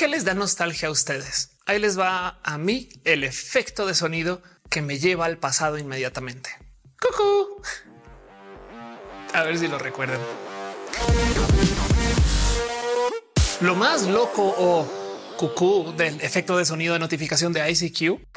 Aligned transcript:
¿Qué 0.00 0.08
les 0.08 0.24
da 0.24 0.32
nostalgia 0.32 0.88
a 0.88 0.90
ustedes? 0.90 1.50
Ahí 1.66 1.78
les 1.78 1.98
va 1.98 2.40
a 2.42 2.56
mí 2.56 2.88
el 3.04 3.22
efecto 3.22 3.84
de 3.84 3.94
sonido 3.94 4.40
que 4.70 4.80
me 4.80 4.98
lleva 4.98 5.26
al 5.26 5.36
pasado 5.36 5.76
inmediatamente. 5.76 6.48
Cucú. 6.98 7.60
A 9.34 9.42
ver 9.42 9.58
si 9.58 9.68
lo 9.68 9.78
recuerdan. 9.78 10.18
Lo 13.60 13.74
más 13.74 14.04
loco 14.04 14.54
o 14.56 14.88
cucú 15.36 15.92
del 15.94 16.18
efecto 16.22 16.56
de 16.56 16.64
sonido 16.64 16.94
de 16.94 17.00
notificación 17.00 17.52
de 17.52 17.70
ICQ 17.70 18.29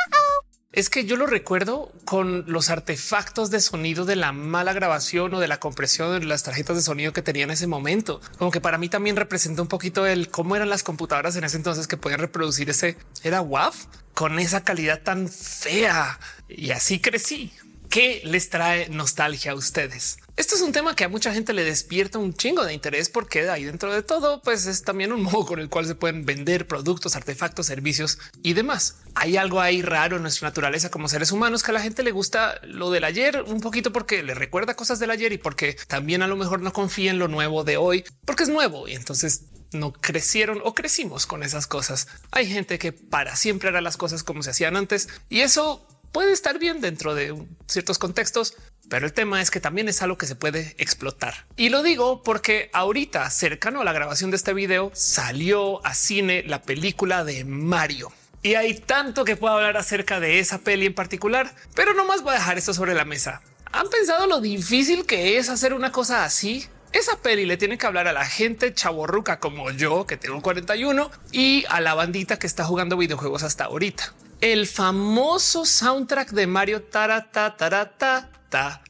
es 0.74 0.90
que 0.90 1.06
yo 1.06 1.16
lo 1.16 1.28
recuerdo 1.28 1.92
con 2.04 2.46
los 2.48 2.72
artefactos 2.72 3.52
de 3.52 3.62
sonido 3.62 4.06
de 4.06 4.16
la 4.16 4.32
mala 4.32 4.74
grabación 4.74 5.32
o 5.36 5.40
de 5.40 5.48
la 5.48 5.60
compresión 5.60 6.20
de 6.20 6.26
las 6.26 6.42
tarjetas 6.42 6.76
de 6.76 6.82
sonido 6.82 7.14
que 7.14 7.22
tenía 7.22 7.44
en 7.44 7.52
ese 7.52 7.68
momento. 7.68 8.20
Como 8.40 8.50
que 8.50 8.60
para 8.60 8.80
mí 8.80 8.90
también 8.90 9.16
representa 9.16 9.62
un 9.62 9.68
poquito 9.68 10.08
el 10.08 10.30
cómo 10.30 10.56
eran 10.56 10.70
las 10.70 10.82
computadoras 10.82 11.36
en 11.36 11.44
ese 11.44 11.58
entonces 11.58 11.88
que 11.88 11.96
podían 11.96 12.20
reproducir 12.20 12.72
ese 12.72 12.98
era 13.24 13.42
WAV 13.42 13.76
con 14.16 14.40
esa 14.40 14.64
calidad 14.64 15.04
tan 15.04 15.30
fea. 15.30 16.20
Y 16.50 16.72
así 16.72 17.00
crecí. 17.00 17.54
¿Qué 17.90 18.24
les 18.26 18.50
trae 18.50 18.90
nostalgia 18.90 19.52
a 19.52 19.56
ustedes? 19.56 20.18
Esto 20.36 20.56
es 20.56 20.62
un 20.62 20.72
tema 20.72 20.96
que 20.96 21.04
a 21.04 21.10
mucha 21.10 21.32
gente 21.32 21.54
le 21.54 21.64
despierta 21.64 22.18
un 22.18 22.34
chingo 22.34 22.66
de 22.66 22.74
interés 22.74 23.08
porque 23.08 23.48
ahí 23.52 23.66
dentro 23.66 23.94
de 23.94 24.02
todo, 24.02 24.42
pues 24.42 24.66
es 24.66 24.82
también 24.82 25.14
un 25.14 25.22
modo 25.22 25.46
con 25.46 25.60
el 25.60 25.70
cual 25.70 25.86
se 25.86 25.94
pueden 25.94 26.26
vender 26.26 26.66
productos, 26.66 27.16
artefactos, 27.16 27.68
servicios 27.68 28.18
y 28.42 28.54
demás. 28.54 28.98
Hay 29.14 29.38
algo 29.38 29.62
ahí 29.62 29.84
raro 29.84 30.16
en 30.16 30.24
nuestra 30.24 30.48
naturaleza 30.48 30.90
como 30.90 31.08
seres 31.08 31.32
humanos 31.32 31.62
que 31.62 31.70
a 31.70 31.76
la 31.76 31.82
gente 31.82 32.02
le 32.02 32.12
gusta 32.12 32.60
lo 32.64 32.90
del 32.90 33.04
ayer 33.04 33.44
un 33.44 33.62
poquito 33.62 33.94
porque 33.94 34.24
le 34.24 34.34
recuerda 34.34 34.76
cosas 34.76 34.98
del 34.98 35.12
ayer 35.12 35.34
y 35.34 35.38
porque 35.38 35.78
también 35.88 36.24
a 36.24 36.28
lo 36.28 36.36
mejor 36.36 36.62
no 36.62 36.74
confía 36.74 37.12
en 37.12 37.20
lo 37.20 37.28
nuevo 37.28 37.64
de 37.64 37.78
hoy 37.78 38.04
porque 38.26 38.42
es 38.42 38.50
nuevo 38.50 38.88
y 38.88 38.96
entonces 38.96 39.44
no 39.72 39.94
crecieron 39.94 40.62
o 40.64 40.74
crecimos 40.74 41.28
con 41.28 41.44
esas 41.44 41.68
cosas. 41.68 42.08
Hay 42.32 42.48
gente 42.48 42.80
que 42.80 42.92
para 42.92 43.36
siempre 43.36 43.70
hará 43.70 43.82
las 43.82 43.98
cosas 43.98 44.24
como 44.24 44.42
se 44.42 44.50
hacían 44.50 44.78
antes 44.78 45.10
y 45.30 45.42
eso 45.42 45.88
puede 46.14 46.32
estar 46.32 46.60
bien 46.60 46.80
dentro 46.80 47.16
de 47.16 47.36
ciertos 47.68 47.98
contextos, 47.98 48.56
pero 48.88 49.06
el 49.06 49.14
tema 49.14 49.42
es 49.42 49.52
que 49.52 49.60
también 49.60 49.90
es 49.90 50.02
algo 50.02 50.18
que 50.18 50.28
se 50.28 50.36
puede 50.36 50.76
explotar. 50.78 51.48
Y 51.58 51.70
lo 51.70 51.84
digo 51.84 52.24
porque 52.24 52.70
ahorita, 52.72 53.30
cercano 53.30 53.82
a 53.82 53.84
la 53.84 53.92
grabación 53.92 54.32
de 54.32 54.38
este 54.38 54.54
video, 54.54 54.92
salió 54.94 55.86
a 55.86 55.94
cine 55.94 56.44
la 56.48 56.62
película 56.62 57.26
de 57.26 57.44
Mario. 57.44 58.14
Y 58.44 58.56
hay 58.56 58.76
tanto 58.76 59.26
que 59.26 59.36
puedo 59.36 59.56
hablar 59.56 59.76
acerca 59.76 60.20
de 60.20 60.40
esa 60.40 60.60
peli 60.60 60.86
en 60.86 60.94
particular, 60.94 61.54
pero 61.74 61.94
no 61.94 62.06
más 62.06 62.22
voy 62.22 62.36
a 62.36 62.38
dejar 62.38 62.58
esto 62.58 62.74
sobre 62.74 62.94
la 62.94 63.06
mesa. 63.06 63.42
¿Han 63.72 63.90
pensado 63.90 64.28
lo 64.28 64.40
difícil 64.40 65.06
que 65.06 65.38
es 65.38 65.50
hacer 65.50 65.74
una 65.74 65.92
cosa 65.92 66.24
así? 66.24 66.68
Esa 66.92 67.18
peli 67.18 67.46
le 67.46 67.58
tiene 67.58 67.80
que 67.80 67.88
hablar 67.88 68.08
a 68.08 68.14
la 68.14 68.26
gente 68.26 68.72
chaborruca 68.72 69.40
como 69.40 69.72
yo, 69.72 70.06
que 70.06 70.18
tengo 70.18 70.42
41, 70.42 71.10
y 71.32 71.66
a 71.70 71.82
la 71.82 71.96
bandita 71.96 72.38
que 72.38 72.46
está 72.46 72.66
jugando 72.66 72.98
videojuegos 72.98 73.42
hasta 73.42 73.64
ahorita 73.64 74.14
el 74.44 74.68
famoso 74.68 75.66
soundtrack 75.66 76.32
de 76.32 76.48
Mario 76.48 76.82
Tarata 76.82 77.56
Tarata 77.56 78.30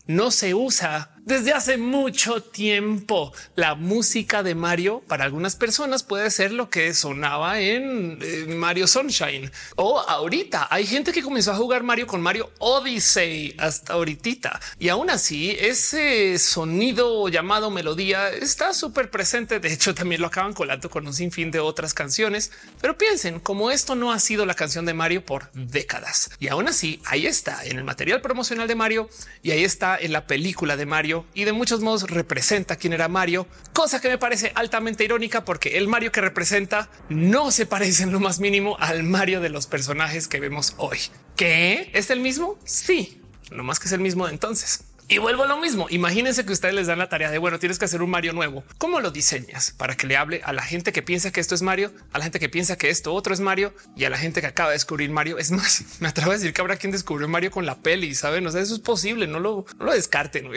no 0.08 0.32
se 0.32 0.56
usa 0.56 1.13
desde 1.26 1.54
hace 1.54 1.78
mucho 1.78 2.42
tiempo. 2.42 3.34
La 3.56 3.76
música 3.76 4.44
de 4.44 4.56
Mario 4.56 5.04
para 5.08 5.24
algunas 5.24 5.56
personas 5.56 6.04
puede 6.04 6.30
ser 6.32 6.52
lo 6.52 6.70
que 6.70 6.94
sonaba 6.94 7.60
en, 7.60 8.20
Mario 8.58 8.88
Sunshine 8.88 9.52
o 9.76 10.00
ahorita 10.00 10.68
hay 10.70 10.86
gente 10.86 11.12
que 11.12 11.22
comenzó 11.22 11.52
a 11.52 11.56
jugar 11.56 11.84
Mario 11.84 12.08
con 12.08 12.22
Mario 12.22 12.52
Odyssey 12.60 13.56
hasta 13.58 13.94
ahorita 13.94 14.60
y 14.80 14.90
aún 14.90 15.10
así 15.10 15.56
ese 15.60 16.38
sonido 16.40 17.28
llamado 17.30 17.70
melodía 17.70 18.30
está 18.30 18.74
súper 18.74 19.10
presente. 19.10 19.60
De 19.60 19.72
hecho, 19.72 19.96
también 19.96 20.22
lo 20.22 20.28
acaban 20.28 20.54
colando 20.54 20.90
con 20.90 21.06
un 21.08 21.14
sinfín 21.14 21.52
de 21.52 21.60
otras 21.60 21.94
canciones, 21.94 22.52
pero 22.82 22.98
piensen 22.98 23.40
como 23.40 23.72
esto 23.72 23.96
no 23.96 24.12
ha 24.12 24.20
sido 24.20 24.46
la 24.46 24.54
canción 24.54 24.86
de 24.86 24.94
Mario 24.94 25.26
por 25.26 25.52
décadas 25.54 26.32
y 26.40 26.48
aún 26.48 26.68
así 26.68 27.02
ahí 27.06 27.26
está 27.26 27.64
en 27.66 27.78
el 27.78 27.84
material 27.84 28.22
promocional 28.22 28.68
de 28.68 28.76
Mario 28.76 29.10
y 29.42 29.52
ahí 29.52 29.64
está 29.64 29.98
en 29.98 30.12
la 30.12 30.28
película 30.28 30.76
de 30.78 30.86
Mario 30.86 31.13
y 31.34 31.44
de 31.44 31.54
muchos 31.54 31.82
modos 31.82 32.10
representa 32.10 32.76
quién 32.76 32.94
era 32.94 33.08
Mario, 33.08 33.48
cosa 33.74 34.02
que 34.02 34.10
me 34.10 34.18
parece 34.18 34.52
altamente 34.56 35.04
irónica 35.04 35.46
porque 35.46 35.78
el 35.78 35.88
Mario 35.88 36.12
que 36.12 36.22
representa 36.22 36.90
no 37.10 37.52
se 37.52 37.66
parece 37.66 38.04
en 38.04 38.12
lo 38.12 38.20
más 38.20 38.40
mínimo 38.40 38.78
al 38.80 39.04
Mario 39.04 39.42
de 39.42 39.50
los 39.50 39.68
personajes 39.68 40.28
que 40.28 40.40
vemos 40.40 40.74
hoy. 40.78 41.00
¿Qué? 41.36 41.90
¿Es 41.94 42.10
el 42.10 42.20
mismo? 42.20 42.58
Sí, 42.66 43.22
no 43.52 43.64
más 43.64 43.80
que 43.80 43.88
es 43.88 43.94
el 43.94 44.02
mismo 44.02 44.26
de 44.28 44.34
entonces. 44.34 44.86
Y 45.10 45.18
vuelvo 45.18 45.44
a 45.44 45.48
lo 45.48 45.58
mismo. 45.58 45.88
Imagínense 45.90 46.46
que 46.46 46.54
ustedes 46.54 46.74
les 46.74 46.88
dan 46.88 46.98
la 46.98 47.10
tarea 47.10 47.30
de 47.30 47.38
bueno, 47.38 47.60
tienes 47.60 47.78
que 47.78 47.86
hacer 47.86 48.02
un 48.02 48.10
Mario 48.10 48.34
nuevo. 48.34 48.64
¿Cómo 48.78 49.00
lo 49.00 49.12
diseñas 49.12 49.72
para 49.72 49.96
que 49.96 50.08
le 50.08 50.18
hable 50.18 50.42
a 50.44 50.54
la 50.54 50.64
gente 50.64 50.94
que 50.94 51.04
piensa 51.04 51.32
que 51.32 51.42
esto 51.42 51.56
es 51.56 51.62
Mario, 51.62 51.92
a 52.14 52.18
la 52.18 52.24
gente 52.24 52.40
que 52.40 52.50
piensa 52.50 52.78
que 52.78 52.90
esto 52.90 53.14
otro 53.14 53.34
es 53.34 53.40
Mario 53.40 53.74
y 53.96 54.06
a 54.06 54.10
la 54.10 54.18
gente 54.18 54.42
que 54.42 54.48
acaba 54.48 54.70
de 54.70 54.76
descubrir 54.76 55.10
Mario? 55.12 55.38
Es 55.38 55.52
más, 55.52 55.84
me 56.00 56.08
atrevo 56.08 56.32
a 56.32 56.36
decir 56.36 56.54
que 56.54 56.62
habrá 56.62 56.78
quien 56.78 56.92
descubrió 56.92 57.28
Mario 57.28 57.52
con 57.52 57.66
la 57.66 57.80
peli. 57.80 58.16
Saben, 58.16 58.48
o 58.48 58.52
sea, 58.52 58.62
eso 58.62 58.74
es 58.74 58.80
posible. 58.80 59.28
No 59.28 59.40
lo, 59.40 59.66
no 59.78 59.86
lo 59.86 59.94
descarten. 59.94 60.50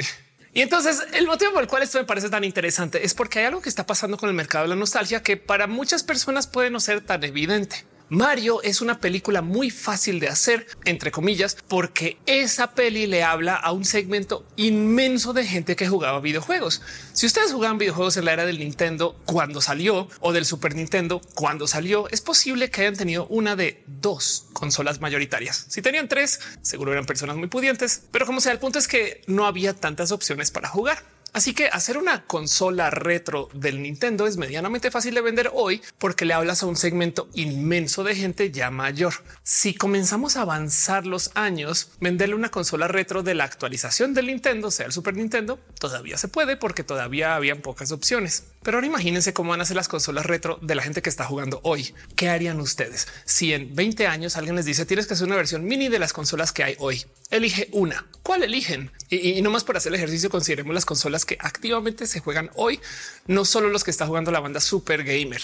Y 0.57 0.63
entonces 0.63 1.07
el 1.13 1.27
motivo 1.27 1.53
por 1.53 1.63
el 1.63 1.69
cual 1.69 1.83
esto 1.83 1.99
me 1.99 2.07
parece 2.07 2.31
tan 2.31 2.43
interesante 2.43 3.05
es 3.05 3.13
porque 3.13 3.41
hay 3.41 3.45
algo 3.45 3.61
que 3.61 3.69
está 3.69 3.85
pasando 3.85 4.17
con 4.17 4.31
el 4.31 4.35
mercado 4.35 4.65
de 4.65 4.71
la 4.71 4.75
nostalgia 4.75 5.23
que 5.23 5.37
para 5.37 5.67
muchas 5.67 6.03
personas 6.03 6.47
puede 6.47 6.71
no 6.71 6.81
ser 6.81 7.03
tan 7.03 7.23
evidente. 7.25 7.85
Mario 8.09 8.63
es 8.63 8.81
una 8.81 9.01
película 9.01 9.43
muy 9.43 9.71
fácil 9.71 10.21
de 10.21 10.29
hacer, 10.29 10.67
entre 10.85 11.11
comillas, 11.11 11.57
porque 11.67 12.19
esa 12.27 12.73
peli 12.73 13.07
le 13.07 13.25
habla 13.25 13.57
a 13.57 13.73
un 13.73 13.85
segmento 13.85 14.47
inmenso 14.55 15.33
de 15.33 15.45
gente 15.45 15.75
que 15.75 15.89
jugaba 15.89 16.21
videojuegos. 16.21 16.83
Si 17.13 17.27
ustedes 17.27 17.53
jugaban 17.53 17.79
videojuegos 17.79 18.17
en 18.17 18.27
la 18.27 18.33
era 18.33 18.47
del 18.47 18.61
Nintendo 18.61 19.21
cuando 19.25 19.61
salió 19.61 20.09
o 20.21 20.33
del 20.33 20.47
Super 20.47 20.77
Nintendo 20.77 21.21
cuando 21.35 21.67
salió, 21.67 22.09
es 22.11 22.21
posible 22.21 22.71
que 22.71 22.83
hayan 22.83 22.97
tenido 22.97 23.27
una 23.27 23.57
de 23.57 23.83
dos 23.87 24.47
consolas 24.53 25.01
mayoritarias. 25.01 25.67
Si 25.69 25.83
tenían 25.83 26.09
tres, 26.09 26.41
seguro 26.63 26.93
eran 26.93 27.07
personas 27.07 27.37
muy 27.37 27.49
pudientes, 27.49 28.05
pero 28.13 28.25
como 28.25 28.41
sea, 28.41 28.53
el 28.53 28.61
punto 28.61 28.79
es 28.79 28.87
que 28.87 29.23
no 29.27 29.47
había 29.47 29.75
tantas 29.75 30.13
opciones 30.13 30.53
para 30.53 30.69
jugar. 30.69 31.16
Así 31.37 31.53
que 31.53 31.67
hacer 31.67 31.99
una 31.99 32.25
consola 32.25 32.89
retro 32.89 33.51
del 33.53 33.83
Nintendo 33.83 34.27
es 34.27 34.39
medianamente 34.39 34.91
fácil 34.91 35.15
de 35.15 35.21
vender 35.21 35.51
hoy 35.53 35.83
porque 35.99 36.25
le 36.25 36.33
hablas 36.33 36.63
a 36.63 36.67
un 36.67 36.77
segmento 36.77 37.29
inmenso 37.35 38.05
de 38.05 38.15
gente 38.15 38.51
ya 38.51 38.71
mayor. 38.71 39.13
Si 39.43 39.75
comenzamos 39.75 40.39
a 40.39 40.41
avanzar 40.41 41.05
los 41.05 41.33
años, 41.35 41.91
venderle 42.01 42.37
una 42.37 42.49
consola 42.49 42.89
retro 42.89 43.23
de 43.23 43.35
la 43.35 43.45
actualización 43.45 44.15
del 44.15 44.29
Nintendo, 44.29 44.71
sea 44.71 44.87
el 44.87 44.93
Super 44.93 45.15
Nintendo, 45.15 45.61
todavía 45.79 46.17
se 46.17 46.29
puede 46.29 46.57
porque 46.57 46.85
todavía 46.85 47.37
habían 47.37 47.61
pocas 47.61 47.93
opciones. 47.93 48.45
Pero 48.63 48.79
ahora 48.79 48.87
imagínense 48.87 49.35
cómo 49.35 49.51
van 49.51 49.61
a 49.61 49.67
ser 49.67 49.77
las 49.77 49.89
consolas 49.89 50.25
retro 50.25 50.59
de 50.63 50.75
la 50.75 50.85
gente 50.85 51.03
que 51.03 51.11
está 51.11 51.27
jugando 51.27 51.61
hoy. 51.65 51.95
¿Qué 52.17 52.31
harían 52.31 52.61
ustedes 52.61 53.09
si 53.27 53.53
en 53.53 53.77
20 53.77 54.07
años 54.07 54.39
alguien 54.39 54.57
les 54.57 54.65
dice 54.65 54.87
tienes 54.87 55.07
que 55.07 55.13
hacer 55.13 55.27
una 55.27 55.37
versión 55.37 55.67
mini 55.67 55.91
de 55.91 55.99
las 55.99 56.15
consolas 56.15 56.51
que 56.53 56.65
hay 56.65 56.77
hoy? 56.79 57.05
Elige 57.31 57.69
una. 57.73 58.07
¿Cuál 58.23 58.43
eligen? 58.43 58.91
Y, 59.09 59.41
no 59.43 59.51
más 59.51 59.65
por 59.65 59.77
hacer 59.77 59.91
el 59.91 59.97
ejercicio, 59.97 60.31
consideremos 60.31 60.75
las 60.75 60.85
consolas 60.85 61.26
que 61.27 61.37
activamente 61.41 62.07
se 62.07 62.21
juegan 62.21 62.51
hoy, 62.55 62.81
no 63.27 63.45
solo 63.45 63.69
los 63.69 63.85
que 63.85 63.91
está 63.91 64.07
jugando 64.07 64.31
la 64.31 64.41
banda 64.41 64.61
Super 64.61 65.05
Gamer. 65.05 65.43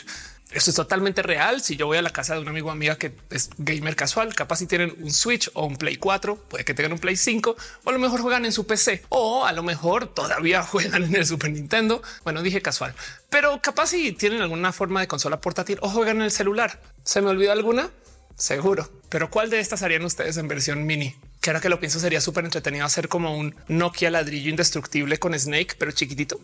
Esto 0.53 0.70
es 0.70 0.76
totalmente 0.76 1.22
real. 1.22 1.62
Si 1.62 1.76
yo 1.76 1.87
voy 1.87 1.97
a 1.97 2.03
la 2.03 2.10
casa 2.10 2.34
de 2.34 2.41
un 2.41 2.48
amigo 2.48 2.69
o 2.69 2.72
amiga 2.72 2.97
que 2.97 3.15
es 3.31 3.50
gamer 3.56 3.97
casual, 3.97 4.34
capaz 4.34 4.56
si 4.56 4.66
tienen 4.66 4.94
un 5.00 5.10
Switch 5.10 5.50
o 5.54 5.65
un 5.65 5.76
Play 5.76 5.97
4, 5.97 6.37
puede 6.37 6.65
que 6.65 6.75
tengan 6.75 6.93
un 6.93 6.98
Play 6.98 7.16
5 7.16 7.56
o 7.84 7.88
a 7.88 7.93
lo 7.93 7.98
mejor 7.98 8.20
juegan 8.20 8.44
en 8.44 8.53
su 8.53 8.66
PC 8.66 9.03
o 9.09 9.47
a 9.47 9.53
lo 9.53 9.62
mejor 9.62 10.09
todavía 10.09 10.62
juegan 10.66 11.04
en 11.04 11.15
el 11.16 11.26
Super 11.26 11.50
Nintendo. 11.50 12.03
Bueno, 12.25 12.43
dije 12.43 12.60
casual, 12.60 12.94
pero 13.31 13.60
capaz 13.62 13.88
si 13.88 14.12
tienen 14.12 14.43
alguna 14.43 14.72
forma 14.72 15.00
de 15.00 15.09
consola 15.09 15.41
portátil 15.41 15.78
o 15.81 15.88
juegan 15.88 16.19
en 16.19 16.25
el 16.25 16.31
celular. 16.31 16.81
¿Se 17.03 17.22
me 17.22 17.31
olvidó 17.31 17.53
alguna? 17.53 17.91
Seguro. 18.37 18.91
Pero 19.09 19.31
¿cuál 19.31 19.49
de 19.49 19.60
estas 19.60 19.82
harían 19.82 20.04
ustedes 20.04 20.37
en 20.37 20.49
versión 20.49 20.84
mini? 20.84 21.16
Que 21.42 21.50
ahora 21.50 21.60
que 21.60 21.69
lo 21.69 21.80
pienso 21.80 21.98
sería 21.98 22.20
súper 22.20 22.44
entretenido 22.44 22.86
hacer 22.86 23.08
como 23.08 23.36
un 23.36 23.56
Nokia 23.66 24.12
ladrillo 24.12 24.48
indestructible 24.48 25.19
con 25.19 25.38
Snake, 25.38 25.75
pero 25.76 25.91
chiquitito. 25.91 26.41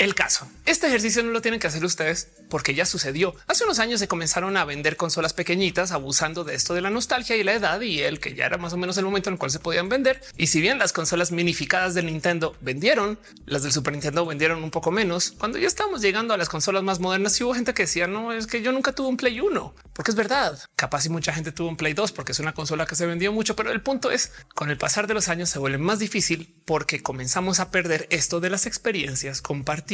El 0.00 0.14
caso, 0.14 0.48
este 0.64 0.86
ejercicio 0.86 1.22
no 1.22 1.30
lo 1.30 1.42
tienen 1.42 1.60
que 1.60 1.66
hacer 1.66 1.84
ustedes 1.84 2.30
porque 2.48 2.74
ya 2.74 2.86
sucedió. 2.86 3.34
Hace 3.46 3.64
unos 3.64 3.80
años 3.80 4.00
se 4.00 4.08
comenzaron 4.08 4.56
a 4.56 4.64
vender 4.64 4.96
consolas 4.96 5.34
pequeñitas 5.34 5.92
abusando 5.92 6.42
de 6.42 6.54
esto 6.54 6.72
de 6.72 6.80
la 6.80 6.88
nostalgia 6.88 7.36
y 7.36 7.44
la 7.44 7.52
edad 7.52 7.82
y 7.82 8.00
el 8.00 8.18
que 8.18 8.34
ya 8.34 8.46
era 8.46 8.56
más 8.56 8.72
o 8.72 8.78
menos 8.78 8.96
el 8.96 9.04
momento 9.04 9.28
en 9.28 9.34
el 9.34 9.38
cual 9.38 9.50
se 9.50 9.58
podían 9.58 9.90
vender. 9.90 10.22
Y 10.38 10.46
si 10.46 10.62
bien 10.62 10.78
las 10.78 10.94
consolas 10.94 11.32
minificadas 11.32 11.92
del 11.92 12.06
Nintendo 12.06 12.56
vendieron, 12.62 13.18
las 13.44 13.62
del 13.62 13.72
Super 13.72 13.92
Nintendo 13.92 14.24
vendieron 14.24 14.64
un 14.64 14.70
poco 14.70 14.90
menos. 14.90 15.32
Cuando 15.32 15.58
ya 15.58 15.66
estábamos 15.66 16.00
llegando 16.00 16.32
a 16.32 16.38
las 16.38 16.48
consolas 16.48 16.82
más 16.82 16.98
modernas, 16.98 17.38
hubo 17.42 17.52
gente 17.52 17.74
que 17.74 17.82
decía 17.82 18.06
no 18.06 18.32
es 18.32 18.46
que 18.46 18.62
yo 18.62 18.72
nunca 18.72 18.92
tuve 18.92 19.08
un 19.08 19.18
Play 19.18 19.38
1, 19.38 19.74
porque 19.92 20.12
es 20.12 20.16
verdad. 20.16 20.58
Capaz 20.76 21.04
y 21.04 21.10
mucha 21.10 21.34
gente 21.34 21.52
tuvo 21.52 21.68
un 21.68 21.76
Play 21.76 21.92
2 21.92 22.12
porque 22.12 22.32
es 22.32 22.40
una 22.40 22.54
consola 22.54 22.86
que 22.86 22.96
se 22.96 23.04
vendió 23.04 23.32
mucho, 23.32 23.54
pero 23.54 23.70
el 23.70 23.82
punto 23.82 24.10
es 24.10 24.32
con 24.54 24.70
el 24.70 24.78
pasar 24.78 25.06
de 25.06 25.12
los 25.12 25.28
años 25.28 25.50
se 25.50 25.58
vuelve 25.58 25.76
más 25.76 25.98
difícil 25.98 26.56
porque 26.64 27.02
comenzamos 27.02 27.60
a 27.60 27.70
perder 27.70 28.06
esto 28.08 28.40
de 28.40 28.48
las 28.48 28.64
experiencias 28.64 29.42
compartidas 29.42 29.89